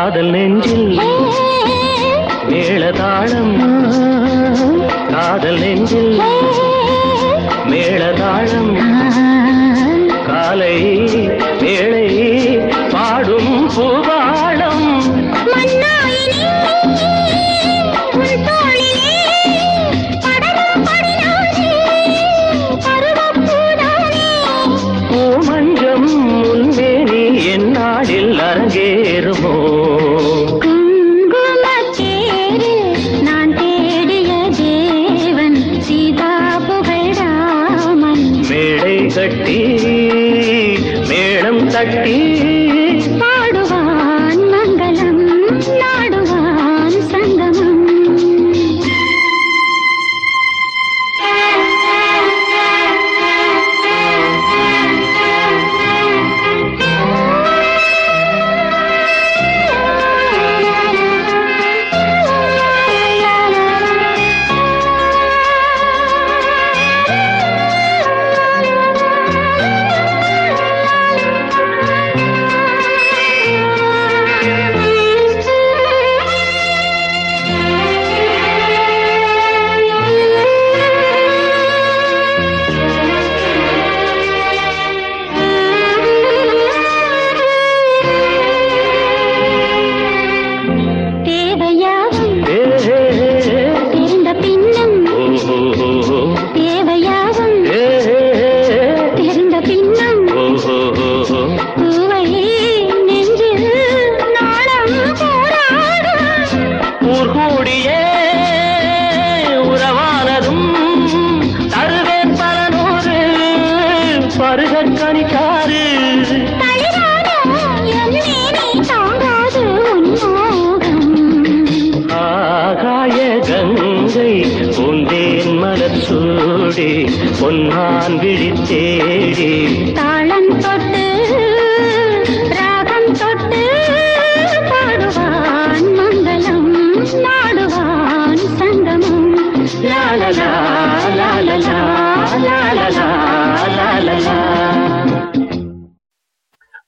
காதல் 0.04 0.30
நெஞ்சில் 0.30 1.00
மேளதாளம். 2.50 3.54
காதல் 5.12 5.60
நெஞ்சில் 5.60 6.22
மேளதாளம். 7.66 8.72
காலை 10.26 10.82
வேளை 11.60 12.08
பாடும் 12.92 13.70
பூபாடம் 13.78 14.13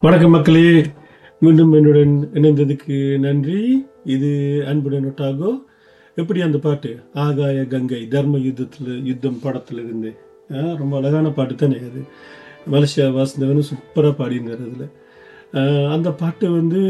வணக்கம் 0.05 0.33
மக்களே. 0.33 0.83
மீண்டும் 1.39 1.71
என்னுடன் 1.77 2.29
இணைந்ததுக்கு 2.33 2.95
நன்றி. 3.19 3.85
இது 4.03 4.29
அன்புடன் 4.67 5.07
ஒட்டாகோ. 5.09 5.51
எப்படி 6.15 6.39
அந்த 6.41 6.57
பாட்டு? 6.65 6.91
ஆகாய 7.13 7.63
கங்கை 7.71 8.07
தர்ம 8.07 8.37
யுத்தத்தில் 8.37 8.91
யுத்தம் 9.05 9.39
படத்தில் 9.43 9.79
இருந்து 9.83 10.11
ரொம்ப 10.81 10.93
அழகான 10.97 11.29
பாட்டு 11.29 11.55
தானே 11.55 11.77
அது. 11.89 12.01
மலேசியா 12.73 13.07
வாசந்தவன் 13.17 13.67
சூப்பராக 13.69 14.13
பாடியிருந்தார் 14.19 14.63
அதில். 14.67 14.91
அந்த 15.95 16.11
பாட்டு 16.21 16.51
வந்து 16.51 16.81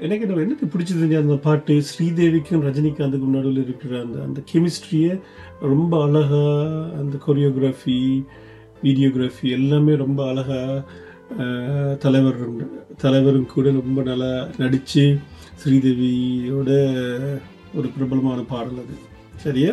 எனக்கு 0.00 0.26
என்ன 0.26 0.40
எனக்கு 0.46 0.68
பிடிச்சது 0.74 1.20
அந்த 1.22 1.38
பாட்டு 1.48 1.76
ஸ்ரீதேவிக்கும் 1.90 2.66
ரஜினிகாந்துக்கும் 2.68 3.36
நடுவில் 3.38 3.64
இருக்கிற 3.64 3.94
அந்த 4.00 4.18
அந்த 4.28 4.42
கெமிஸ்ட்ரியை 4.52 5.20
ரொம்ப 5.60 6.02
அழகாக 6.06 6.44
அந்த 7.00 7.16
கொரியோகிராஃபி 7.26 7.98
வீடியோகிராஃபி 8.82 9.50
எல்லாமே 9.58 9.94
ரொம்ப 9.94 10.28
அழகாக 10.28 10.84
தலைவர் 12.02 12.40
தலைவரும் 13.02 13.50
கூட 13.52 13.66
ரொம்ப 13.80 14.02
நல்லா 14.08 14.32
நடித்து 14.60 15.04
ஸ்ரீதேவியோட 15.60 16.70
ஒரு 17.78 17.88
பிரபலமான 17.94 18.40
பாடல் 18.52 18.80
அது. 18.82 18.96
சரியா? 19.44 19.72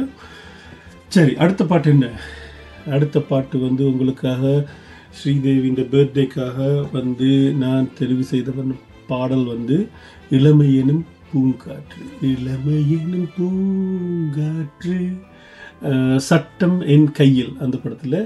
சரி 1.15 1.33
அடுத்த 1.43 1.65
பாட்டு 1.71 1.89
என்ன? 1.95 2.07
அடுத்த 2.95 3.17
பாட்டு 3.31 3.55
வந்து 3.59 3.83
உங்களுக்காக 3.91 4.43
ஸ்ரீதேவியின் 5.17 5.79
பர்த்டேக்காக 5.93 6.67
வந்து 6.91 7.29
நான் 7.63 7.89
தெரிவு 7.99 8.23
செய்த 8.31 8.51
பாடல் 9.11 9.45
வந்து 9.53 9.77
இளமை 10.37 10.69
எனும் 10.81 11.03
பூங்காற்று 11.31 12.03
இளமை 12.31 12.77
எனும் 12.97 13.29
பூங்காற்று. 13.35 14.97
சட்டம் 16.29 16.77
என் 16.95 17.07
கையில் 17.19 17.53
அந்த 17.65 17.75
படத்தில் 17.83 18.19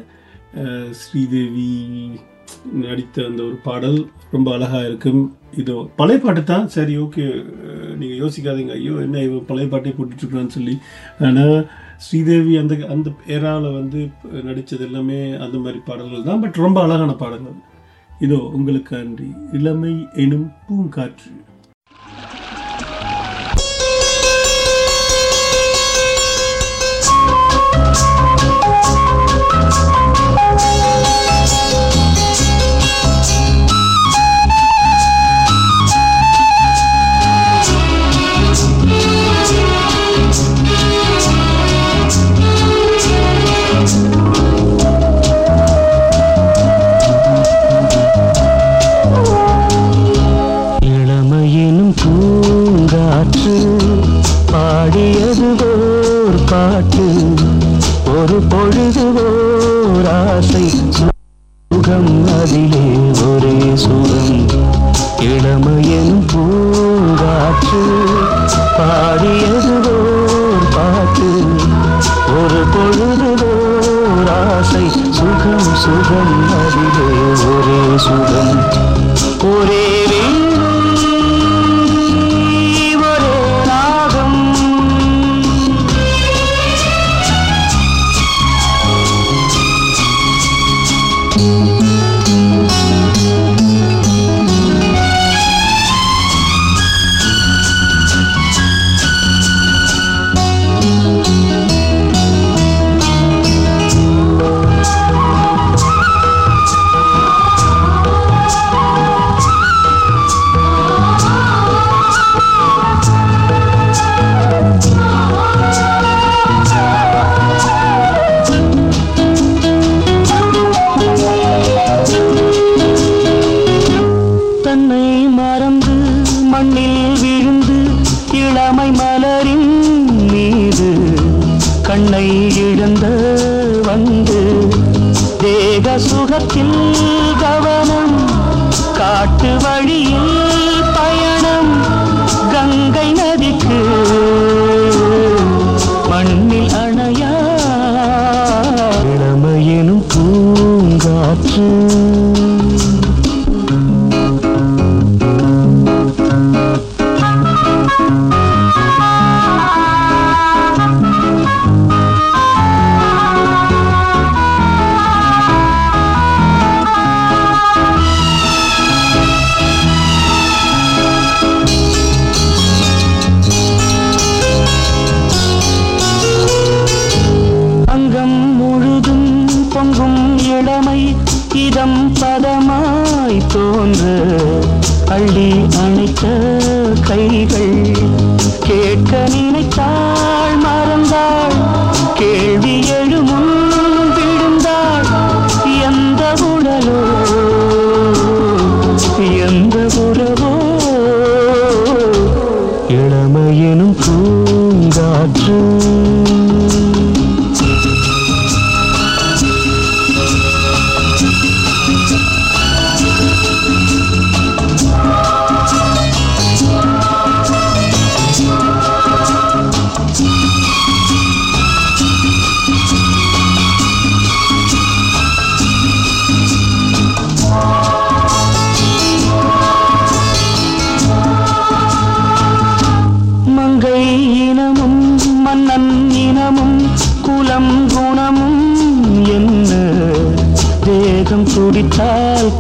ஸ்ரீதேவி 1.02 1.70
நடித்த 2.84 3.26
அந்த 3.30 3.42
ஒரு 3.48 3.58
பாடல் 3.68 3.98
ரொம்ப 4.36 4.48
அழகாக 4.56 4.88
இருக்கும். 4.90 5.22
இதோ 5.62 5.76
பழைய 6.00 6.20
பாட்டு 6.24 6.42
தான். 6.52 6.66
சரி 6.76 6.94
ஓகே. 7.04 7.26
நீங்கள் 8.00 8.22
யோசிக்காதீங்க. 8.24 8.74
ஐயோ 8.80 8.96
என்ன 9.06 9.22
இவன் 9.28 9.48
பழைய 9.52 9.68
பாட்டே 9.74 9.94
போட்டுட்ருக்குறான்னு 9.98 10.56
சொல்லி. 10.58 10.76
ஆனால் 11.28 11.56
ஸ்ரீதேவி 12.06 12.54
அந்த 12.62 12.76
அந்த 12.96 13.10
ஏராவில் 13.36 13.78
வந்து 13.80 14.02
நடித்தது 14.50 14.86
எல்லாமே 14.90 15.20
அந்த 15.46 15.58
மாதிரி 15.66 15.82
பாடல்கள் 15.90 16.28
தான். 16.30 16.44
பட் 16.46 16.64
ரொம்ப 16.66 16.80
அழகான 16.88 17.16
பாடல்கள். 17.24 17.58
இதோ 18.28 18.40
உங்களுக்கு 18.60 18.96
அன்றி 19.04 19.30
இளமை 19.60 19.96
எனும் 20.26 20.48
பூங்காற்று. 20.68 21.32
இளமையினும் 30.36 30.95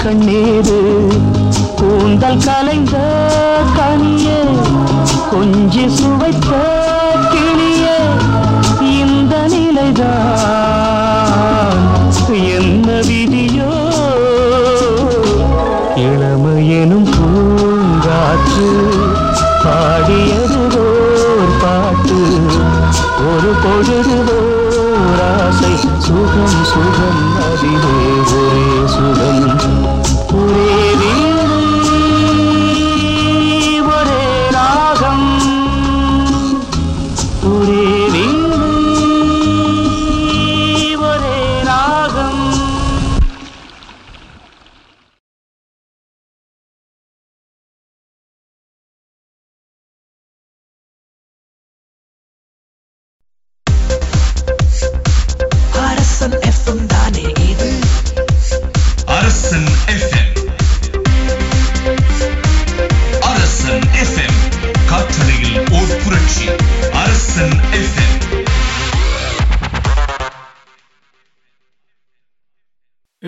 துடித்தால் 0.04 0.43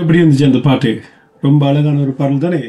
எப்படி 0.01 0.19
இருந்துச்சு 0.19 0.47
அந்த 0.47 0.59
பாட்டு? 0.65 0.89
ரொம்ப 1.45 1.61
அழகான 1.69 2.01
ஒரு 2.05 2.13
பாடல் 2.17 2.43
தானே? 2.43 2.59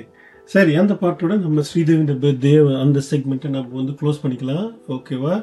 சரி 0.52 0.72
அந்த 0.80 0.94
பாட்டோட 1.00 1.32
நம்ம 1.44 1.62
ஸ்ரீதேவிൻ്റെ 1.68 2.14
பர்த்டே 2.22 2.52
அந்த 2.84 2.98
செக்மெண்ட்டை 3.08 3.48
நம்ம 3.56 3.74
வந்து 3.80 3.94
க்ளோஸ் 4.00 4.20
பண்ணிக்கலாம். 4.22 4.68
ஓகேவா 4.94 5.34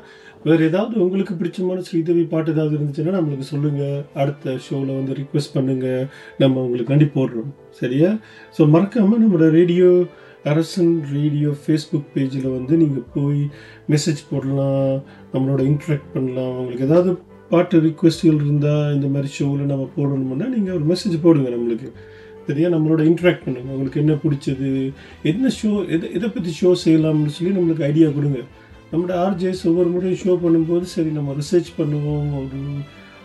வேறு 0.45 0.63
ஏதாவது 0.69 0.95
உங்களுக்கு 1.03 1.33
பிடிச்சமான 1.41 1.83
ஸ்ரீதேவி 1.89 2.23
பாட்டு 2.31 2.53
ஏதாவது 2.55 2.73
இருந்துச்சுன்னா 2.77 3.13
நம்மளுக்கு 3.17 3.45
சொல்லுங்கள் 3.51 3.99
அடுத்த 4.21 4.55
ஷோவில் 4.67 4.97
வந்து 4.99 5.17
ரிக்வெஸ்ட் 5.21 5.55
பண்ணுங்கள் 5.57 6.07
நம்ம 6.41 6.63
உங்களுக்கு 6.65 6.91
கண்டி 6.91 7.07
போடுறோம். 7.17 7.51
சரியா? 7.81 8.09
ஸோ 8.57 8.69
மறக்காமல் 8.75 9.21
நம்மளோட 9.23 9.49
ரேடியோ 9.59 9.91
அரசன் 10.53 10.91
ரேடியோ 11.13 11.51
ஃபேஸ்புக் 11.61 12.11
பேஜில் 12.15 12.49
வந்து 12.57 12.73
நீங்கள் 12.81 13.07
போய் 13.15 13.39
மெசேஜ் 13.93 14.21
போடலாம். 14.33 14.91
நம்மளோட 15.35 15.61
இன்ட்ராக்ட் 15.71 16.11
பண்ணலாம். 16.17 16.53
உங்களுக்கு 16.59 16.89
ஏதாவது 16.89 17.11
பாட்டு 17.49 17.81
ரிக்வெஸ்ட்கள் 17.81 18.41
இருந்தால் 18.45 18.93
இந்த 18.93 19.07
மாதிரி 19.07 19.27
ஷோவில் 19.27 19.71
நம்ம 19.71 19.89
போடணும்னா 19.97 20.47
நீங்கள் 20.55 20.75
ஒரு 20.75 20.85
மெசேஜ் 20.91 21.15
போடுங்க 21.21 21.49
நம்மளுக்கு. 21.49 21.89
சரியா? 22.47 22.69
நம்மளோட 22.69 23.01
இன்ட்ராக்ட் 23.11 23.45
பண்ணுங்க. 23.45 23.71
உங்களுக்கு 23.71 24.01
என்ன 24.03 24.13
பிடிச்சது 24.23 24.93
என்ன 25.23 25.49
ஷோ 25.61 25.87
எதை 25.89 26.13
எதை 26.13 26.29
பற்றி 26.29 26.51
ஷோ 26.61 26.71
செய்யலாம்னு 26.85 27.35
சொல்லி 27.37 27.53
நம்மளுக்கு 27.57 27.83
ஐடியா 27.83 28.09
கொடுங்க. 28.09 28.39
நம்மளோட 28.91 29.13
ஆர்ஜேஸ் 29.27 29.61
ஒவ்வொரு 29.65 29.89
முறையும் 29.89 30.19
ஷோ 30.23 30.33
பண்ணும்போது 30.45 30.81
சரி 30.81 31.09
நம்ம 31.09 31.35
ரிசர்ச் 31.41 31.71
பண்ணுவோம். 31.77 32.27
ஒரு 32.39 32.59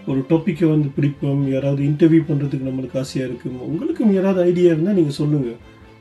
ஒரு 0.07 0.21
டாப்பிக்கை 0.29 0.69
வந்து 0.71 0.89
பிடிப்போம். 1.01 1.43
யாராவது 1.49 1.83
இன்டர்வியூ 1.83 2.23
பண்ணுறதுக்கு 2.31 2.69
நம்மளுக்கு 2.71 2.99
ஆசையாக 2.99 3.33
இருக்கும். 3.33 3.61
உங்களுக்கும் 3.61 4.15
யாராவது 4.15 4.41
ஐடியா 4.43 4.73
இருந்தால் 4.73 4.95
நீங்கள் 4.95 5.19
சொல்லுங்கள் 5.23 5.59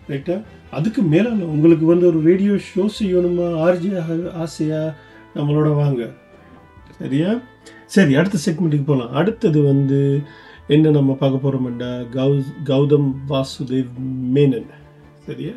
ரைட்டா 0.10 0.42
அதுக்கு 0.72 1.02
மேலான 1.02 1.46
உங்களுக்கு 1.46 1.86
வந்து 1.86 2.06
ஒரு 2.08 2.20
ரேடியோ 2.22 2.52
ஷோ 2.52 2.84
செய்யணுமா? 3.00 3.48
ஆர்ஜே 3.66 3.92
ஆசையாக 4.34 4.96
நம்மளோட 5.36 5.76
வாங்க. 5.76 6.12
சரியா? 7.00 7.40
சரி 7.96 8.14
அடுத்த 8.20 8.38
செக்மெண்ட்டுக்கு 8.46 8.88
போகலாம் 8.90 9.16
அடுத்தது 9.20 9.60
வந்து 9.70 10.00
என்ன 10.76 10.90
நம்ம 10.96 11.12
பார்க்க 11.22 11.44
போகிறோம்டா 11.44 11.92
கௌ 12.16 12.32
கௌதம் 12.70 13.08
வாசுதேவ் 13.30 13.92
மேனன். 14.36 14.68
சரியா? 15.26 15.54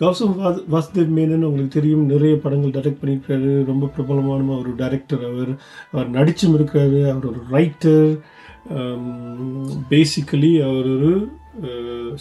கௌதம் 0.00 0.32
வாஸ் 0.40 0.62
வாசுதேவ் 0.72 1.12
மேனன் 1.18 1.46
உங்களுக்கு 1.48 1.76
தெரியும் 1.76 2.06
நிறைய 2.12 2.32
படங்கள் 2.44 2.74
டைரக்ட் 2.76 3.00
பண்ணியிருக்காரு. 3.02 3.50
ரொம்ப 3.70 3.86
பிரபலமான 3.86 4.56
ஒரு 4.62 4.72
டைரக்டர் 4.80 5.22
அவர். 5.30 5.52
அவர் 5.92 6.10
நடிச்சும் 6.16 6.56
இருக்கிறாரு 6.56 7.00
அவர் 7.12 7.28
ஒரு 7.32 7.42
ரைட்டர் 7.56 8.10
பேசிக்கலி 9.90 10.52
அவர் 10.68 10.88
ஒரு 10.96 11.12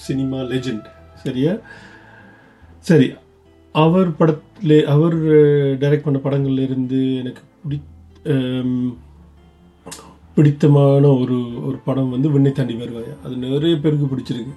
சினிமா 0.05 0.39
லெஜெண்ட் 0.51 0.87
சரியா? 1.23 1.53
சரி 2.89 3.07
அவர் 3.75 4.09
படத்துல 4.19 4.77
அவர் 4.95 5.17
டைரக்ட் 5.81 6.05
பண்ண 6.07 6.19
படங்கள்லேருந்து 6.25 7.01
எனக்கு 7.21 7.41
பிடி 7.63 7.79
பிடித்தமான 10.37 11.07
ஒரு 11.15 11.37
ஒரு 11.65 11.77
படம் 11.83 12.09
வந்து 12.09 12.29
விண்ணை 12.29 12.51
தாண்டி 12.51 12.73
வருவாயா 12.73 13.13
அது 13.23 13.35
நிறைய 13.45 13.75
பேருக்கு 13.77 14.07
பிடிச்சிருக்கு. 14.07 14.55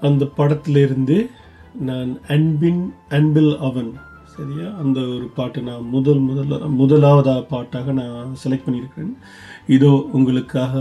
அந்த 0.00 0.24
படத்திலிருந்து 0.36 1.16
நான் 1.80 2.12
அன்பின் 2.28 2.82
அன்பில் 3.08 3.52
அவன் 3.58 3.90
சரியா? 4.34 4.68
அந்த 4.78 4.98
ஒரு 5.14 5.26
பாட்டு 5.34 5.60
நான் 5.62 5.84
முதல் 5.88 6.20
முதல்ல 6.20 6.58
முதலாவதா 6.78 7.34
பாட்டாக 7.48 7.92
நான் 7.92 8.36
செலக்ட் 8.42 8.66
பண்ணியிருக்கேன் 8.66 9.12
இதோ 9.68 9.92
உங்களுக்காக 10.12 10.74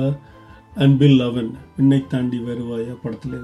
அன்பில் 0.75 1.19
அவன் 1.21 1.49
விண்ணை 1.77 1.99
தாண்டி 2.07 2.39
வருவாயா 2.41 2.93
படத்துல 3.03 3.39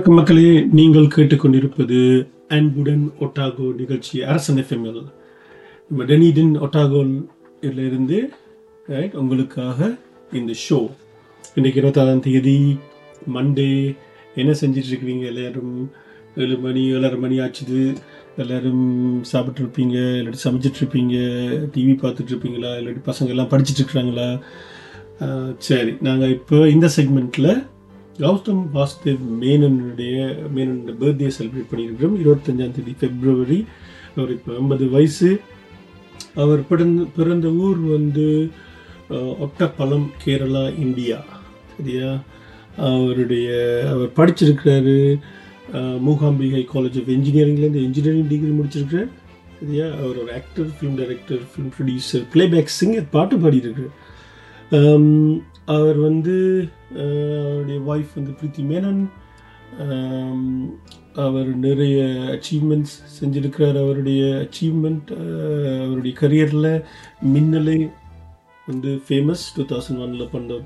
வணக்கம் 0.00 0.18
மக்களே 0.18 0.60
நீங்கள் 0.72 1.06
கேட்டுக்கொண்டிருப்பது 1.06 2.28
அன்புடன் 2.48 3.12
ஒட்டாகோ 3.20 3.74
நிகழ்ச்சி 3.74 4.22
அரசன் 4.22 4.56
எஃப்எம்எல் 4.56 5.04
நம்ம 5.88 6.04
டெனிடன் 6.04 6.60
ஒட்டாகோலிருந்து 6.60 8.28
உங்களுக்காக 9.12 9.96
இந்த 10.32 10.52
ஷோ 10.70 10.90
இன்னைக்கு 11.54 11.80
இருபத்தாறாம் 11.80 12.20
தேதி 12.20 12.78
மண்டே 13.34 13.96
என்ன 14.34 14.52
செஞ்சிட்டு 14.60 15.06
எல்லோரும்? 15.06 15.22
எல்லாரும் 15.24 15.90
ஏழு 16.36 16.58
மணி 16.58 16.92
ஏழரை 16.92 17.18
மணி 17.18 17.38
ஆச்சுது. 17.38 17.96
எல்லாரும் 18.36 19.22
சாப்பிட்டு 19.24 19.62
இருப்பீங்க 19.62 19.94
இல்லாட்டி 19.94 20.36
சமைச்சிட்டு 20.44 20.80
இருப்பீங்க 20.80 21.16
டிவி 21.74 21.96
பார்த்துட்டு 22.02 22.30
இருப்பீங்களா 22.30 22.72
இல்லாட்டி 22.76 23.02
பசங்க 23.06 23.26
எல்லாம் 23.26 23.48
படிச்சுட்டு 23.48 23.78
இருக்கிறாங்களா 23.78 24.40
சரி 25.58 25.96
நாங்கள் 26.00 26.28
இப்போ 26.28 26.68
இந்த 26.68 26.88
செக்மெண்ட்டில் 26.96 27.66
கௌதம் 28.20 28.64
வாசுதேவ் 28.74 29.24
மேனனுடைய 29.42 30.16
மேனனுடைய 30.54 30.94
பர்த்டே 31.02 31.28
செலிப்ரேட் 31.36 31.70
பண்ணியிருக்கிறோம். 31.72 32.16
இருபத்தஞ்சாம் 32.24 32.74
தேதி 32.76 32.94
பிப்ரவரி 33.00 33.60
அவர் 34.16 34.32
இப்போ 34.36 34.52
ஐம்பது 34.62 34.84
வயசு. 34.96 35.30
அவர் 36.42 36.66
பிறந்த 36.70 37.02
பிறந்த 37.16 37.48
ஊர் 37.66 37.78
வந்து 37.94 38.26
ஒட்டப்பழம் 39.44 40.08
கேரளா 40.24 40.64
இந்தியா. 40.78 41.18
சரியா? 41.76 42.10
அவருடைய 42.88 43.48
அவர் 43.92 44.10
படிச்சிருக்கிறாரு. 44.18 44.98
மூகாம்பிகை 46.08 46.62
காலேஜ் 46.74 46.98
ஆஃப் 47.00 47.10
இன்ஜினியரிங்லேருந்து 47.16 47.82
இன்ஜினியரிங் 47.88 48.30
டிகிரி 48.32 48.52
முடிச்சிருக்கிறார். 48.60 49.10
சரியா? 49.60 49.86
அவர் 50.02 50.18
ஒரு 50.22 50.30
actor 50.38 50.68
film 50.76 50.98
director 51.00 51.42
film 51.50 51.72
producer 51.76 52.24
playback 52.34 52.76
singer 52.80 53.14
பாட்டு 53.16 53.36
பாடியிருக்கிறார் 53.36 53.96
அவர் 55.76 55.98
வந்து 56.08 56.36
அவருடைய 56.90 57.80
ஒய்ஃப் 57.92 58.16
வந்து 58.18 58.34
பிரீத்தி 58.40 58.62
மேனன். 58.72 59.02
அவர் 61.24 61.50
நிறைய 61.66 61.98
அச்சீவ்மெண்ட்ஸ் 62.34 62.96
செஞ்சிருக்கிறார். 63.18 63.78
அவருடைய 63.84 64.22
அச்சீவ்மெண்ட் 64.42 65.10
அவருடைய 65.86 66.12
கரியரில் 66.20 66.72
மின்னலே 67.34 67.78
வந்து 68.66 68.90
ஃபேமஸ் 69.08 69.44
டூ 69.54 69.62
தௌசண்ட் 69.70 70.02
ஒனில் 70.04 70.32
பண்ண 70.32 70.58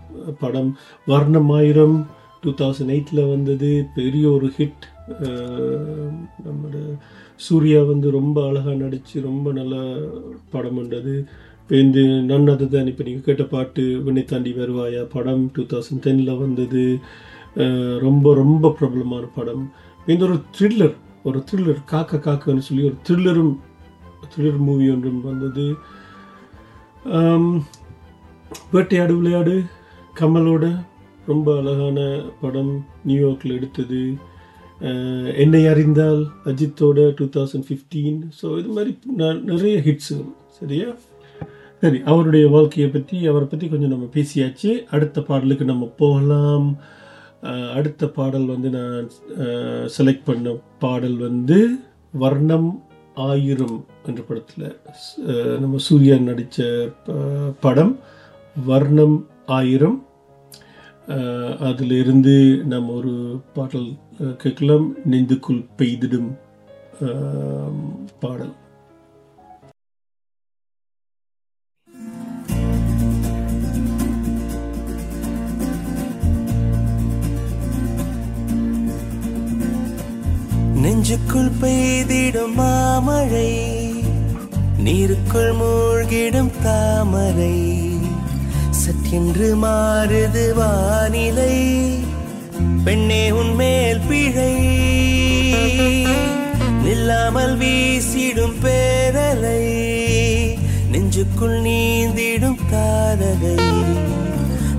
படம் 0.42 0.70
வர்ணமாயிரம் 1.06 1.96
டூ 2.42 2.50
தௌசண்ட் 2.60 2.92
எயிட்டில் 2.94 3.30
வந்தது. 3.30 3.70
பெரிய 3.94 4.24
ஒரு 4.30 4.48
ஹிட் 4.56 4.84
நம்மளோட 6.44 6.78
சூர்யா 7.46 7.80
வந்து 7.92 8.08
ரொம்ப 8.18 8.36
அழகாக 8.48 8.76
நடித்து 8.82 9.16
ரொம்ப 9.30 9.46
நல்ல 9.52 9.76
படம் 10.50 10.78
வந்தது. 10.80 11.14
இந்த 11.70 11.98
நன் 12.30 12.50
அதுதான் 12.54 12.88
இப்போ 12.90 13.02
நீங்கள் 13.06 13.26
கேட்ட 13.26 13.44
பாட்டு 13.52 13.82
வினை 14.06 14.22
தாண்டி 14.30 14.50
வருவாயா? 14.58 15.02
படம் 15.14 15.44
டூ 15.54 15.62
தௌசண்ட் 15.70 16.02
டெனில் 16.06 16.40
வந்தது. 16.42 16.82
ரொம்ப 18.06 18.34
ரொம்ப 18.42 18.70
பிரபலமான 18.78 19.24
படம். 19.36 19.64
இந்த 20.12 20.22
ஒரு 20.28 20.36
த்ரில்லர் 20.56 20.96
ஒரு 21.28 21.38
த்ரில்லர் 21.48 21.80
காக்க 21.92 22.20
காக்கன்னு 22.26 22.66
சொல்லி 22.66 22.82
ஒரு 22.90 22.98
த்ரில்லரும் 23.06 23.54
த்ரில்லர் 24.32 24.60
மூவி 24.66 24.86
ஒன்றும் 24.94 25.22
வந்தது. 25.30 25.66
வேட்டையாடு 28.74 29.14
விளையாடு 29.20 29.54
கமலோட 30.20 30.64
ரொம்ப 31.30 31.48
அழகான 31.60 31.98
படம் 32.42 32.72
நியூயார்க்கில் 33.08 33.56
எடுத்தது. 33.58 34.02
என்னை 35.42 35.62
அறிந்தால் 35.72 36.22
அஜித்தோட 36.50 37.00
டூ 37.18 37.26
தௌசண்ட் 37.36 37.66
ஃபிஃப்டீன் 37.68 38.20
ஸோ 38.38 38.46
இது 38.60 38.70
மாதிரி 38.76 38.92
நிறைய 39.50 39.74
ஹிட்ஸுகள் 39.88 40.32
சரியா? 40.60 40.88
சரி 41.84 41.98
அவருடைய 42.10 42.44
வாழ்க்கையை 42.52 42.86
பற்றி 42.92 43.16
அவரை 43.30 43.46
பற்றி 43.48 43.66
கொஞ்சம் 43.70 43.90
நம்ம 43.92 44.06
பேசியாச்சு. 44.14 44.70
அடுத்த 44.94 45.22
பாடலுக்கு 45.28 45.64
நம்ம 45.70 45.86
போகலாம். 45.98 46.68
அடுத்த 47.78 48.06
பாடல் 48.18 48.46
வந்து 48.52 48.68
நான் 48.76 49.10
செலக்ட் 49.96 50.24
பண்ண 50.28 50.54
பாடல் 50.84 51.18
வந்து 51.24 51.58
வர்ணம் 52.22 52.70
ஆயிரம் 53.26 53.76
என்ற 54.08 54.22
படத்தில் 54.28 55.60
நம்ம 55.64 55.82
சூர்யா 55.88 56.16
நடித்த 56.30 56.68
படம் 57.66 57.94
வர்ணம் 58.70 59.18
ஆயிரம். 59.58 60.00
அதிலிருந்து 61.70 62.36
நம்ம 62.72 62.98
ஒரு 63.00 63.14
பாடல் 63.58 63.88
கேட்கலாம். 64.42 64.88
நெந்துக்குள் 65.12 65.62
பெய்திடும் 65.78 66.30
பாடல். 68.24 68.54
நெஞ்சுக்குள் 80.84 81.50
பெய்திடும் 81.60 82.54
மாமழை 82.54 83.52
நீருக்குள் 84.84 85.52
மூழ்கிடும் 85.60 86.50
தாமரை. 86.62 87.88
சற்றென்று 88.70 89.56
மாறுது 89.62 90.54
வானிலை 90.54 91.56
பெண்ணே 92.84 93.30
உன்மேல் 93.30 94.00
பிழை. 94.08 94.54
நில்லாமல் 96.84 97.56
வீசிடும் 97.58 98.56
பேரலை 98.64 99.64
நெஞ்சுக்குள் 100.90 101.62
நீந்திடும் 101.62 102.60
தாரகை. 102.72 103.58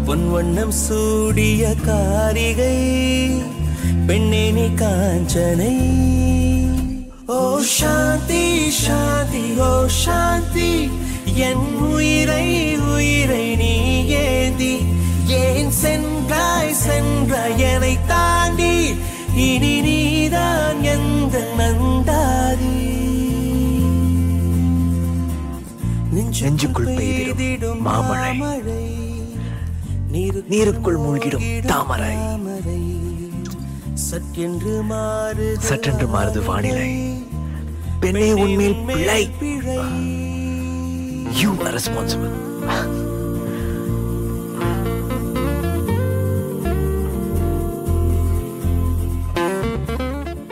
பொன் 0.05 0.31
வண்ணம் 0.31 0.71
சூடிய 0.71 1.73
காரிகை 1.85 2.83
பெண்ணே 4.07 4.51
நீ 4.51 4.65
காஞ்சனை. 4.81 5.75
ஓ 7.25 7.59
சாந்தி 7.59 8.71
சாந்தி 8.71 9.43
ஓ 9.59 9.87
சாந்தி. 9.87 10.89
என் 11.33 11.65
உயிரை 11.91 12.47
உயிரை 12.77 13.55
நீ 13.55 13.73
ஏந்தி. 14.07 14.73
ஏன் 15.27 15.71
சென்றாய் 15.71 16.73
சென்றாய் 16.73 17.59
என்னை 17.59 17.97
தாண்டி. 18.07 18.75
இனி 19.35 19.81
நீதான் 19.81 20.83
எந்த 20.83 21.35
நந்தாரி 21.57 22.73
நெஞ்சுக்குள் 26.13 26.93
பெய்திடும் 26.97 27.79
மாமழை. 27.79 28.37
நீருக்குள் 30.49 30.99
மூழ்கிடும் 31.05 31.49
தாமரை. 31.65 32.15
சற்றென்று 34.09 34.73
மாறு 34.89 35.45
சற்றென்று 35.69 36.05
மாறுது 36.13 36.45
வானிலை. 36.45 36.89
பெண்ணே 37.99 38.27
உன்மேல் 38.33 38.75
பிழை. 38.87 39.23
யூ 41.41 41.51
ஆர் 41.65 41.75
ரெஸ்பான்சிபிள் 41.77 42.35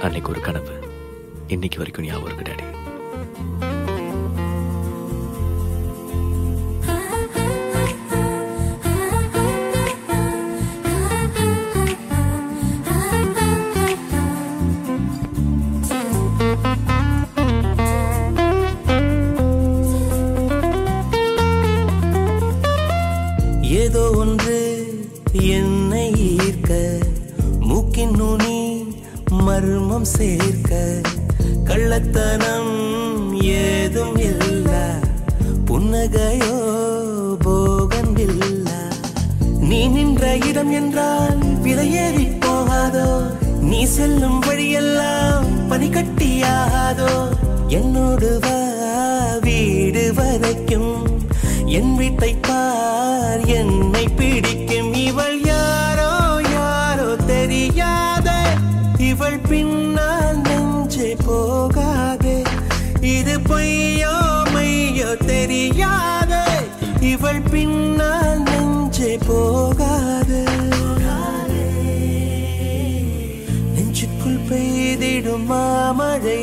அன்னைக்கு 0.01 0.29
ஒரு 0.29 0.41
கனவு. 0.41 0.75
இன்னைக்கு 1.47 1.77
வரைக்கும் 1.77 2.05
ஞாபகம் 2.05 2.39
இருக்கு 2.39 2.62
it 30.23 30.52
இவள் 59.13 59.39
பின்னால் 59.49 60.37
நெஞ்சே 60.37 61.15
போகாதே. 61.25 62.41
இது 63.01 63.39
பொய்யோ 63.39 64.13
மையோ 64.53 65.25
தெரியாதே. 65.25 66.45
இவள் 66.99 67.41
பின்னால் 67.41 68.41
நெஞ்சே 68.41 69.17
போகாதே. 69.27 70.43
நெஞ்சுக்குள் 73.75 74.41
பெய்திடும் 74.49 75.45
மாமழை 75.45 76.41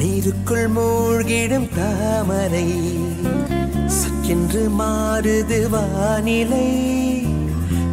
நீருக்குள் 0.00 0.68
மூழ்கிடும் 0.76 1.68
தாமரை. 1.76 2.68
சக்கென்று 4.00 4.64
மாறுது 4.80 5.60
வானிலை 5.68 6.68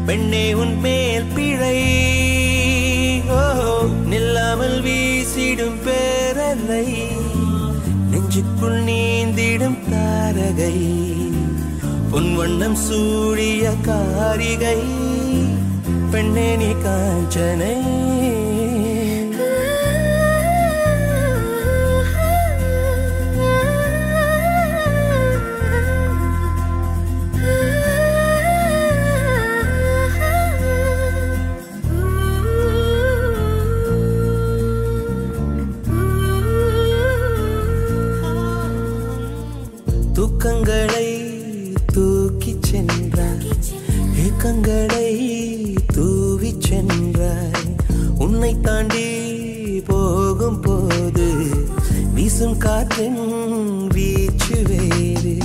பெண்ணே 0.06 0.54
உன் 0.54 0.80
மேல் 0.80 1.32
பிழை. 1.36 1.80
நில்லாமல் 4.10 4.82
வீசிடும் 4.82 5.80
பேரலை 5.86 6.88
நெஞ்சுக்குள் 8.12 8.80
நீந்திடும் 8.84 9.80
தாரகை 9.92 10.76
உன் 12.12 12.36
வண்ணம் 12.36 12.78
சூழிய 12.90 13.74
காரிகை 13.82 14.80
பெண்ணே 16.12 16.56
நீ 16.56 16.72
காஞ்சனை. 16.86 17.76
வீசும் 52.98 53.88
வீச்சு 53.88 54.62
வேறு. 54.68 55.38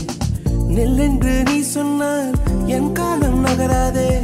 நெல்லென்று 0.68 1.42
நீ 1.42 1.61
சொன்னால் 1.61 2.32
என் 2.66 2.92
காலம் 2.92 3.44
நகராதே. 3.44 4.18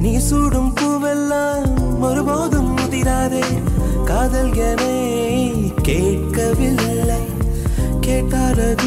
நீ 0.00 0.18
சூடும் 0.18 0.74
பூவெல்லாம் 0.80 1.98
ஒருபோதும் 2.00 2.76
முதிராதே 2.76 3.44
காதல் 4.04 4.54
என 4.54 4.82
கேட்கவில்லை. 5.82 7.20
கேட்டாரது 8.06 8.79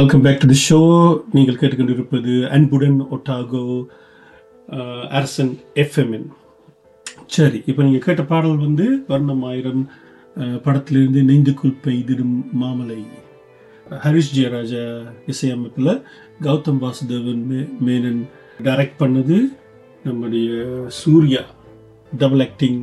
welcome 0.00 0.22
back 0.24 0.38
to 0.42 0.48
the 0.50 0.56
show 0.68 0.78
நீங்கள் 1.36 1.56
கேட்டுக்கொண்டிருப்பது 1.60 2.32
அன்புடன் 2.56 2.98
ஒட்டாகோ 3.14 3.62
அரசன் 5.18 5.50
எஃப்எம்என் 5.82 6.28
சரி 7.34 7.58
இப்போ 7.70 7.80
நீங்கள் 7.86 8.04
கேட்ட 8.04 8.22
பாடல் 8.30 8.62
வந்து 8.62 8.86
வர்ணம் 9.08 9.42
ஆயிரம் 9.48 9.82
படத்திலிருந்து 10.66 11.22
நெய்ந்துக்குள் 11.30 11.74
பெய்திடும் 11.86 12.36
மாமலை. 12.60 13.00
ஹரிஷ் 14.04 14.32
ஜெயராஜா 14.36 14.84
இசையமைப்பில் 15.32 15.92
கௌதம் 16.46 16.80
வாசுதேவன் 16.84 17.44
மே 17.50 17.60
மேனன் 17.88 18.22
டைரக்ட் 18.68 18.98
பண்ணது 19.02 19.38
நம்முடைய 20.04 20.48
சூர்யா. 21.00 21.44
டபுள் 22.22 22.44
ஆக்டிங் 22.46 22.80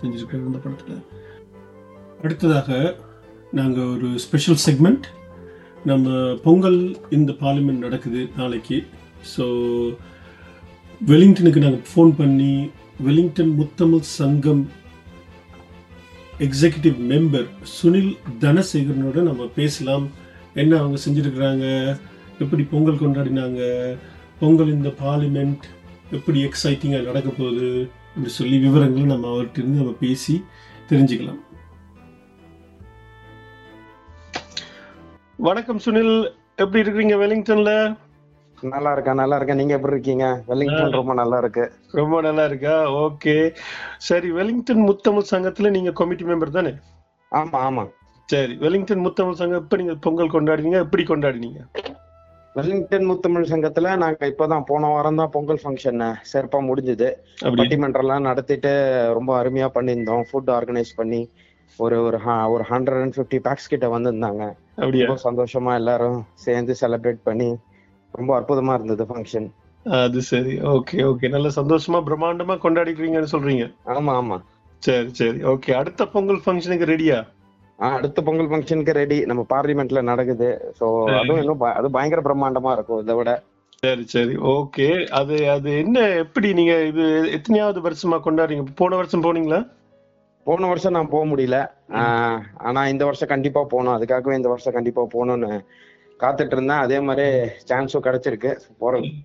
செஞ்சுருக்காரு 0.00 0.44
இந்த 0.50 0.60
படத்தில். 0.66 1.00
அடுத்ததாக 2.24 2.96
நாங்கள் 3.60 3.90
ஒரு 3.94 4.10
ஸ்பெஷல் 4.26 4.62
செக்மெண்ட் 4.66 5.06
நம்ம 5.84 6.34
பொங்கல் 6.42 7.00
இந்த 7.10 7.32
பார்லிமெண்ட் 7.32 7.84
நடக்குது 7.86 8.28
நாளைக்கு. 8.36 8.86
ஸோ 9.36 9.44
வெலிங்டனுக்கு 11.06 11.60
நாங்கள் 11.64 11.86
ஃபோன் 11.90 12.12
பண்ணி 12.16 12.70
வெலிங்டன் 13.04 13.52
முத்தமிழ் 13.60 14.00
சங்கம் 14.00 14.68
எக்ஸிகியூட்டிவ் 16.38 16.98
மெம்பர் 17.12 17.46
சுனில் 17.62 18.16
தனசேகரனோட 18.40 19.18
நம்ம 19.22 19.46
பேசலாம். 19.46 20.10
என்ன 20.54 20.78
அவங்க 20.78 20.98
செஞ்சுருக்கிறாங்க? 21.06 21.96
எப்படி 22.38 22.62
பொங்கல் 22.62 23.02
கொண்டாடினாங்க? 23.02 23.62
பொங்கல் 24.40 24.72
இந்த 24.72 24.88
பார்லிமெண்ட் 24.88 25.64
எப்படி 26.10 26.48
எக்ஸைட்டிங்காக 26.48 27.02
நடக்க 27.02 27.30
போகுது? 27.30 27.88
என்று 28.16 28.30
சொல்லி 28.30 28.58
விவரங்களை 28.58 29.04
நம்ம 29.04 29.28
அவர்கிட்ட 29.28 29.58
இருந்து 29.58 29.78
நம்ம 29.78 29.92
பேசி 29.92 30.42
தெரிஞ்சுக்கலாம். 30.88 31.40
வணக்கம் 35.46 35.78
சுனில் 35.78 36.14
எப்படி 36.56 36.80
இருக்கிறீங்க 36.82 37.14
வெலிங்டன்ல? 37.16 37.96
நல்லா 38.58 38.92
இருக்கேன் 38.92 39.14
நல்லா 39.14 39.36
இருக்கேன். 39.36 39.56
நீங்க 39.56 39.74
எப்படி 39.74 39.92
இருக்கீங்க? 39.92 40.42
வெல்லிங்டன் 40.46 40.90
ரொம்ப 40.90 41.14
நல்லா 41.14 41.38
இருக்கு. 41.38 41.72
ரொம்ப 41.92 42.20
நல்லா 42.20 42.44
இருக்கா? 42.44 42.90
ஓகே. 42.90 43.52
சரி 43.98 44.30
வெலிங்டன் 44.30 44.82
முத்தமிழ் 44.88 45.30
சங்கத்துல 45.30 45.70
நீங்க 45.70 45.90
கமிட்டி 45.90 46.24
மெம்பர் 46.24 46.50
தானே? 46.50 46.72
ஆமா 47.32 47.58
ஆமா. 47.68 47.88
சரி 48.28 48.54
வெலிங்டன் 48.54 49.04
முத்தமிழ் 49.06 49.32
சங்கம் 49.32 49.62
எப்ப 49.62 49.76
நீங்க 49.76 49.94
பொங்கல் 49.94 50.32
கொண்டாடினீங்க 50.32 50.78
எப்படி 50.78 51.02
கொண்டாடினீங்க? 51.02 51.60
வெல்லிங்டன் 52.56 53.06
முத்தமிழ் 53.10 53.50
சங்கத்துல 53.52 53.96
நாங்க 53.96 54.26
இப்பதான் 54.26 54.64
போன 54.66 54.88
வாரம் 54.88 55.16
தான் 55.16 55.30
பொங்கல் 55.30 55.62
ஃபங்க்ஷன் 55.64 56.02
சிறப்பா 56.32 56.60
முடிஞ்சது. 56.70 57.10
அப்படி 57.42 57.62
பட்டிமன்றம்லாம் 57.62 58.28
நடத்திட்டு 58.30 58.72
ரொம்ப 59.12 59.42
அருமையா 59.42 59.70
பண்ணியிருந்தோம். 59.74 60.24
ஃபுட் 60.30 60.50
ஆர்கனைஸ் 60.50 60.92
பண்ணி 60.96 61.28
ஒரு 61.78 62.02
ஒரு 62.02 62.18
ஒரு 62.48 62.64
ஹண்ட்ரட் 62.70 63.02
அண்ட் 63.02 63.14
ஃபிஃப்டி 63.16 63.38
பேக்ஸ் 63.38 63.68
கிட்ட 63.68 63.88
வந்திருந்தாங்க. 63.88 64.54
ரொம்ப 64.80 65.16
சந்தோஷமா 65.24 65.72
எல்லாரும் 65.74 66.18
சேர்ந்து 66.34 66.74
செலிப்ரேட் 66.80 67.20
பண்ணி 67.24 67.48
ரொம்ப 68.14 68.30
அற்புதமா 68.38 68.74
இருந்தது 68.74 69.04
ஃபங்க்ஷன் 69.04 69.48
அது 69.86 70.20
சரி. 70.22 70.54
ஓகே 70.72 70.96
ஓகே 71.04 71.28
நல்ல 71.28 71.48
சந்தோஷமா 71.48 71.98
பிரம்மாண்டமா 72.06 72.54
கொண்டாடிக்கிறீங்கன்னு 72.64 73.32
சொல்றீங்க. 73.32 73.66
ஆமா 73.94 74.12
ஆமா. 74.12 74.36
சரி 74.82 75.10
சரி. 75.10 75.38
ஓகே 75.44 75.70
அடுத்த 75.72 76.06
பொங்கல் 76.06 76.42
ஃபங்க்ஷனுக்கு 76.44 76.90
ரெடியா 76.92 77.18
அடுத்த 77.78 78.22
பொங்கல் 78.22 78.48
ஃபங்க்ஷனுக்கு 78.48 78.92
ரெடி 78.92 79.18
நம்ம 79.24 79.42
பார்லிமெண்ட்ல 79.48 80.00
நடக்குது. 80.02 80.48
சோ 80.80 80.86
அதுவும் 81.20 81.40
இன்னும் 81.42 81.62
அது 81.78 81.90
பயங்கர 81.90 82.22
பிரம்மாண்டமா 82.26 82.72
இருக்கும் 82.72 83.00
இதை 83.02 83.14
விட. 83.14 83.32
சரி 83.82 84.04
சரி. 84.04 84.34
ஓகே 84.54 84.88
அது 85.10 85.36
அது 85.50 85.70
என்ன 85.78 85.98
எப்படி 86.24 86.48
நீங்க 86.52 86.74
இது 86.84 87.04
எத்தனையாவது 87.36 87.80
வருஷமா 87.86 88.18
கொண்டாடுறீங்க? 88.26 88.64
போன 88.74 88.96
வருஷம் 88.96 89.24
போனீங்களா? 89.24 89.60
போன 90.44 90.66
வருஷம் 90.66 90.92
நான் 90.92 91.08
போக 91.08 91.26
முடியல. 91.26 91.70
ஆனா 92.56 92.86
இந்த 92.86 93.04
வருஷம் 93.04 93.28
கண்டிப்பா 93.28 93.64
போகணும். 93.64 94.02
அதுக்காகவே 94.02 94.36
இந்த 94.36 94.48
வருஷம் 94.48 94.72
கண்டிப்பா 94.72 95.02
போகணும்னு 95.02 95.64
காத்துட்டு 96.20 96.52
இருந்தேன். 96.52 96.68
அதே 96.68 97.00
மாதிரி 97.00 97.28
சான்ஸும் 97.68 98.02
கிடைச்சிருக்கு. 98.02 98.58
போறேன் 98.78 99.22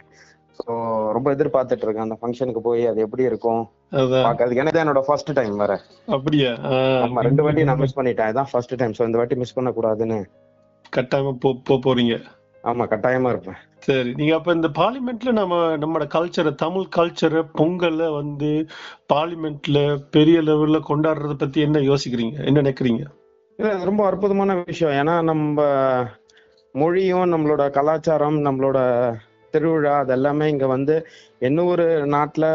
ஸோ 0.51 1.11
ரொம்ப 1.11 1.35
எதிர்பார்த்துட்டு 1.35 1.83
இருக்கேன். 1.83 1.97
அந்த 1.97 2.17
ஃபங்க்ஷனுக்கு 2.21 2.57
போய் 2.57 2.87
அது 2.87 3.01
எப்படி 3.01 3.23
இருக்கும்? 3.23 3.69
அதான். 3.91 4.23
பார்க்க 4.23 4.45
எனக்கு 4.45 4.79
என்னோட 4.79 5.01
ஃபர்ஸ்ட் 5.01 5.33
டைம் 5.33 5.57
வேற. 5.57 5.79
அப்படியா? 6.07 6.51
ஆமா 6.51 7.19
ரெண்டு 7.19 7.43
வாட்டி 7.43 7.63
நான் 7.63 7.77
மிஸ் 7.77 7.99
பண்ணிட்டேன். 7.99 8.29
இதான் 8.29 8.45
ஃபர்ஸ்ட் 8.51 8.75
டைம் 8.75 8.93
ஸோ 8.97 9.05
இந்த 9.05 9.17
வாட்டி 9.17 9.35
மிஸ் 9.35 9.53
பண்ண 9.53 9.69
கூடாதுன்னு 9.69 10.25
கட்டாயமா 10.95 11.37
போ- 11.45 11.61
போறீங்க. 11.69 12.23
ஆமா 12.65 12.83
கட்டாயமா 12.85 13.29
இருப்பேன். 13.29 13.57
சரி 13.79 14.11
நீங்க 14.15 14.35
அப்ப 14.35 14.53
இந்த 14.53 14.67
பார்லிமெண்ட்ல 14.77 15.31
நம்ம 15.31 15.55
நம்மளோட 15.77 16.05
கல்ச்சரை 16.07 16.55
தமிழ் 16.55 16.87
கல்ச்சரை 16.95 17.41
பொங்கல்ல 17.57 18.13
வந்து 18.15 18.49
பார்லிமெண்ட்ல 19.13 19.79
பெரிய 20.11 20.41
லெவல்ல 20.41 20.79
கொண்டாடுறத 20.87 21.33
பத்தி 21.33 21.61
என்ன 21.61 21.79
யோசிக்கிறீங்க? 21.79 22.35
என்ன 22.45 22.61
நினைக்கிறீங்க? 22.61 23.03
இல்ல 23.59 23.83
ரொம்ப 23.83 24.05
அற்புதமான 24.05 24.63
விஷயம். 24.63 24.93
ஏன்னா 24.93 25.21
நம்ம 25.23 25.59
மொழியும் 26.75 27.31
நம்மளோட 27.33 27.69
கலாச்சாரம் 27.69 28.39
நம்மளோட 28.41 28.79
திருவிழா 29.53 29.97
அது 29.97 30.11
எல்லாமே 30.11 30.49
இங்க 30.49 30.67
வந்து 30.67 30.95
என்ன 31.39 31.63
ஒரு 31.63 31.85
நாட்டுல 32.05 32.45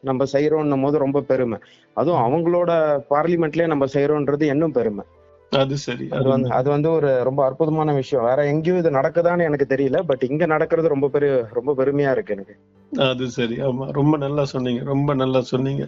நம்ம 0.00 0.24
செய்யறோம்னும் 0.32 0.82
போது 0.82 0.98
ரொம்ப 0.98 1.20
பெருமை. 1.20 1.58
அதுவும் 1.96 2.24
அவங்களோட 2.26 2.70
பார்லிமெண்ட்லயே 3.10 3.66
நம்ம 3.66 3.86
செய்யறோன்றது 3.86 4.42
இன்னும் 4.42 4.72
பெருமை. 4.72 5.04
அது 5.52 5.78
சரி 5.78 6.08
அது 6.10 6.28
வந்து 6.28 6.48
அது 6.50 6.70
வந்து 6.70 6.90
ஒரு 6.90 7.22
ரொம்ப 7.24 7.44
அற்புதமான 7.44 7.92
விஷயம். 7.92 8.24
வேற 8.24 8.46
எங்கேயும் 8.46 8.78
இது 8.78 8.90
நடக்குதான்னு 8.90 9.42
எனக்கு 9.42 9.66
தெரியல 9.74 10.02
பட் 10.02 10.22
இங்க 10.22 10.46
நடக்கிறது 10.46 10.88
ரொம்ப 10.88 11.08
பெரிய 11.08 11.48
ரொம்ப 11.52 11.74
பெருமையா 11.74 12.10
இருக்கு 12.10 12.34
எனக்கு. 12.34 12.54
அது 12.92 13.30
சரி 13.30 13.56
ஆமா. 13.60 13.90
ரொம்ப 13.90 14.16
நல்லா 14.16 14.44
சொன்னீங்க 14.44 14.82
ரொம்ப 14.82 15.14
நல்லா 15.14 15.40
சொன்னீங்க. 15.40 15.86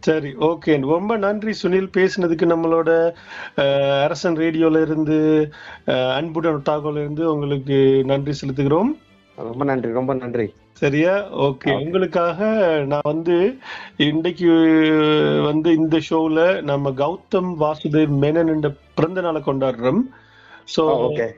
சரி 0.00 0.34
ஓகே. 0.34 0.80
ரொம்ப 0.86 1.16
நன்றி 1.16 1.52
சுனில் 1.52 1.90
பேசினதுக்கு 1.96 2.46
நம்மளோட 2.46 2.90
அரசன் 4.02 4.36
ரேடியோல 4.36 4.80
இருந்து 4.80 5.50
அன்புடன் 5.88 6.54
ஒட்டாகோல 6.54 6.96
இருந்து 6.96 7.32
உங்களுக்கு 7.32 8.02
நன்றி 8.04 8.34
செலுத்துகிறோம். 8.42 8.92
ரொம்ப 9.38 9.64
நன்றி 9.64 9.92
ரொம்ப 9.92 10.14
நன்றி. 10.14 10.48
சரியா? 10.84 11.14
ஓகே 11.46 11.70
உங்களுக்காக 11.80 12.48
நான் 12.92 13.10
வந்து 13.12 13.36
இன்னைக்கு 14.08 14.50
வந்து 15.48 15.68
இந்த 15.80 15.98
ஷோல 16.08 16.38
நம்ம 16.70 16.92
கௌதம் 17.02 17.52
வாசுதேவ் 17.62 18.14
மேனன் 18.24 18.52
என்ற 18.54 18.70
பிறந்த 18.98 19.20
நாளை 19.26 19.42
கொண்டாடுறோம். 19.46 20.02
சோ 20.74 20.84
ஓகே 21.08 21.28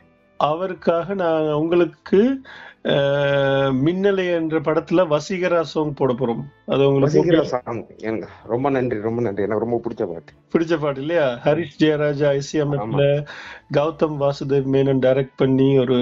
அவருக்காக 0.41 1.15
நான் 1.25 1.53
உங்களுக்கு 1.61 2.21
மின்னலை 3.85 4.25
என்ற 4.39 4.57
படத்துல 4.67 5.05
வசீகரா 5.13 5.61
சாங் 5.71 5.95
போட 6.01 6.11
போறோம். 6.19 6.43
அது 6.73 6.83
உங்களுக்கு 6.89 7.23
ரொம்ப 8.53 8.71
நன்றி 8.75 8.99
ரொம்ப 9.07 9.23
நன்றி. 9.27 9.45
எனக்கு 9.47 9.65
ரொம்ப 9.65 9.79
பிடிச்ச 9.85 10.05
பாட்டு. 10.11 10.33
பிடிச்ச 10.53 10.77
பாட்டு 10.83 11.01
இல்லையா? 11.05 11.25
ஹரிஷ் 11.47 11.81
ஜெயராஜா 11.83 12.31
இசையமைப்புல 12.41 13.07
கௌதம் 13.79 14.17
வாசுதேவ் 14.23 14.69
மேனன் 14.75 15.03
டைரக்ட் 15.07 15.37
பண்ணி 15.43 15.69
ஒரு 15.85 15.99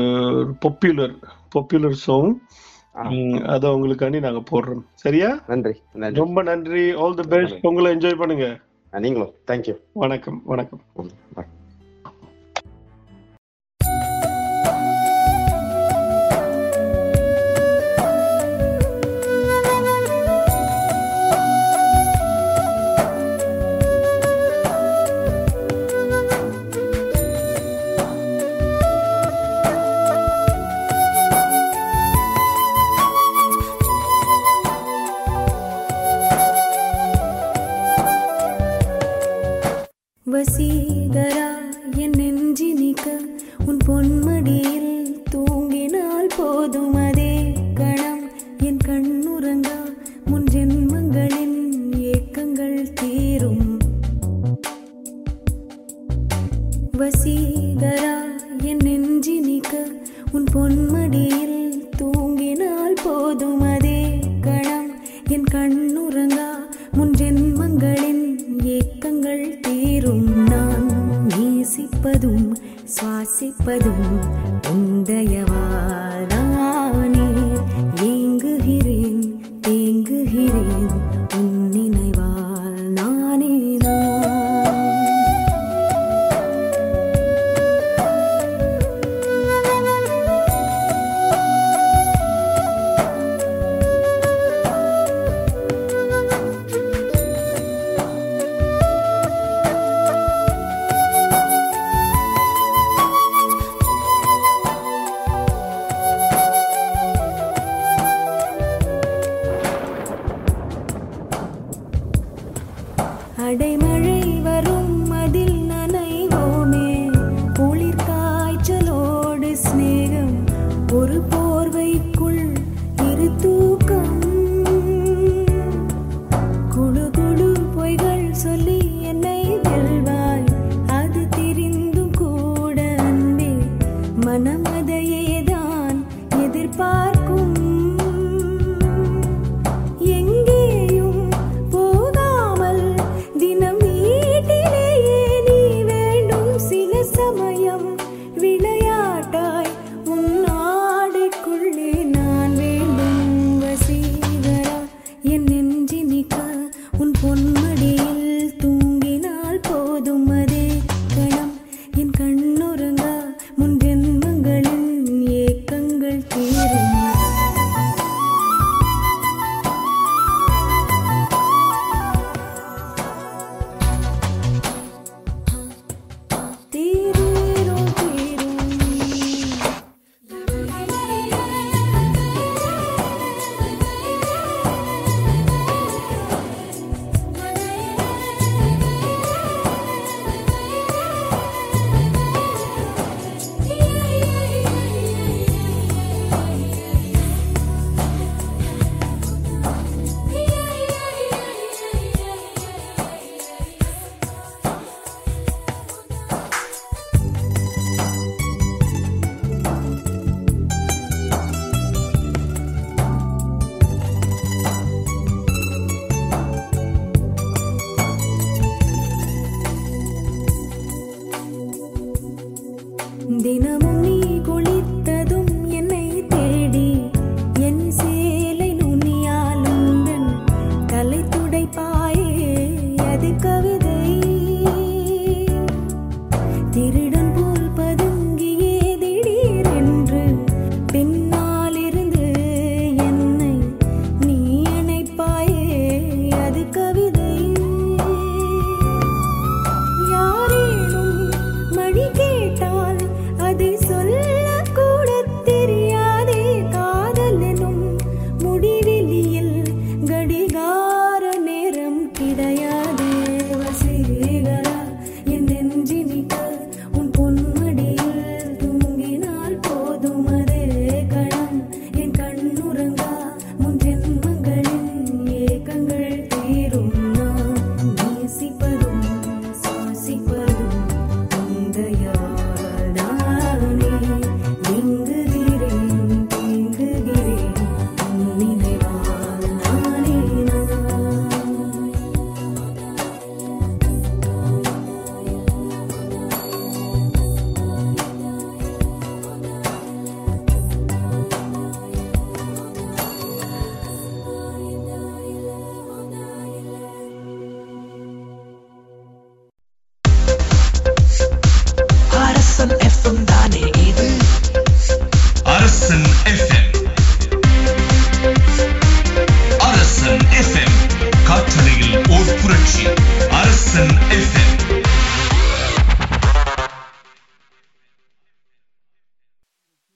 பாப்புலர் 0.65 1.17
பாப்புலர் 1.55 1.99
சாங் 2.07 2.31
அத 2.95 3.69
உங்களுக்காண்டி 3.69 4.21
நாங்க 4.21 4.43
போடுறோம். 4.51 4.85
சரியா? 4.95 5.41
நன்றி 5.47 5.81
ரொம்ப 5.93 6.43
நன்றி. 6.43 6.93
ஆல் 6.93 7.15
தி 7.15 7.29
பெஸ்ட் 7.29 7.67
உங்களை 7.67 7.95
என்ஜாய் 7.95 8.19
பண்ணுங்க. 8.19 8.59
நீங்களும். 8.91 9.35
தேங்க்யூ 9.47 9.77
வணக்கம் 9.93 10.41
வணக்கம். 10.45 10.81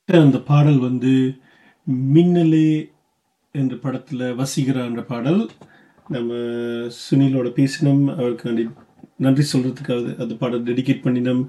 அந்த 0.07 0.39
பாடல் 0.39 0.79
வந்து 0.79 1.35
மின்னலே 2.15 2.91
என்ற 3.53 3.77
படத்தில் 3.77 4.21
வசிகரா 4.21 4.85
என்ற 4.85 5.03
பாடல். 5.03 5.51
நம்ம 6.09 6.35
சுனிலோட 6.89 7.49
பேசினோம். 7.51 8.13
அவருக்கு 8.13 8.69
நன்றி 9.25 9.45
சொல்கிறதுக்காக 9.53 10.15
அந்த 10.23 10.35
படம் 10.43 10.67
டெடிகேட் 10.69 11.05
பண்ணினோம். 11.07 11.43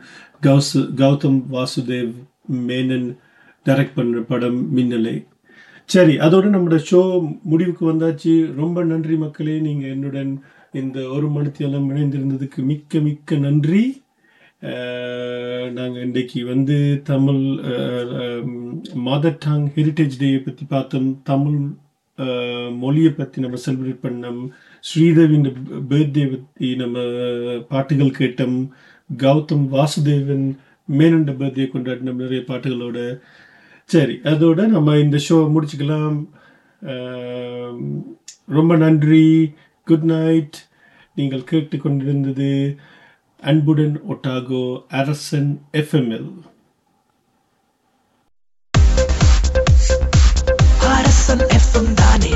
கௌசு 0.45 0.81
கௌதம் 1.01 1.39
வாசுதேவ் 1.55 2.13
மேனன் 2.69 3.09
டைரக்ட் 3.67 3.97
பண்ணுற 3.99 4.19
படம் 4.31 4.59
மின்னலே. 4.77 5.15
சரி 5.93 6.13
அதோட 6.25 6.45
நம்மளோட 6.53 6.79
ஷோ 6.89 7.01
முடிவுக்கு 7.51 7.83
வந்தாச்சு. 7.91 8.33
ரொம்ப 8.61 8.83
நன்றி 8.91 9.15
மக்களே. 9.23 9.55
நீங்கள் 9.67 9.93
என்னுடன் 9.95 10.31
இந்த 10.81 10.99
ஒரு 11.15 11.27
மணித்தியாலம் 11.35 11.87
இணைந்திருந்ததுக்கு 11.91 12.59
மிக்க 12.71 12.99
மிக்க 13.07 13.37
நன்றி. 13.45 13.83
நாங்கள் 15.77 16.03
இன்றைக்கு 16.05 16.39
வந்து 16.53 16.77
தமிழ் 17.09 17.43
மதர் 19.07 19.37
டங் 19.45 19.67
ஹெரிட்டேஜ் 19.77 20.19
டேயை 20.21 20.39
பற்றி 20.47 20.65
பார்த்தோம். 20.73 21.09
தமிழ் 21.31 21.59
மொழியை 22.83 23.11
பற்றி 23.19 23.37
நம்ம 23.43 23.59
செலிப்ரேட் 23.65 24.05
பண்ணோம். 24.05 24.41
ஸ்ரீதேவின் 24.87 25.45
பேர்தே 25.89 26.23
பற்றி 26.31 26.67
நம்ம 26.81 26.99
பாட்டுகள் 27.71 28.17
கேட்டோம். 28.19 28.57
கௌதம் 29.09 29.65
வாசுதேவன் 29.75 30.45
மேனண்ட 30.99 31.31
பர்த்டே 31.39 31.65
கொண்டாடினோம் 31.73 32.21
நிறைய 32.23 32.41
பாட்டுகளோட. 32.47 32.97
சரி 33.89 34.15
அதோட 34.31 34.65
நம்ம 34.75 34.97
இந்த 35.03 35.17
ஷோ 35.27 35.37
முடிச்சுக்கலாம். 35.53 36.17
ரொம்ப 38.57 38.75
நன்றி. 38.83 39.27
குட் 39.87 40.07
நைட் 40.13 40.57
நீங்கள் 41.15 41.47
கேட்டுக்கொண்டிருந்தது 41.51 42.51
அன்புடன் 43.43 43.95
ஒட்டாகோ 44.13 44.63
அரசன் 45.01 45.51
எஃப்எம்எல் 45.81 46.29
அரசன் 50.95 51.45
எஃப்எம் 51.57 51.93
தானே. 52.01 52.35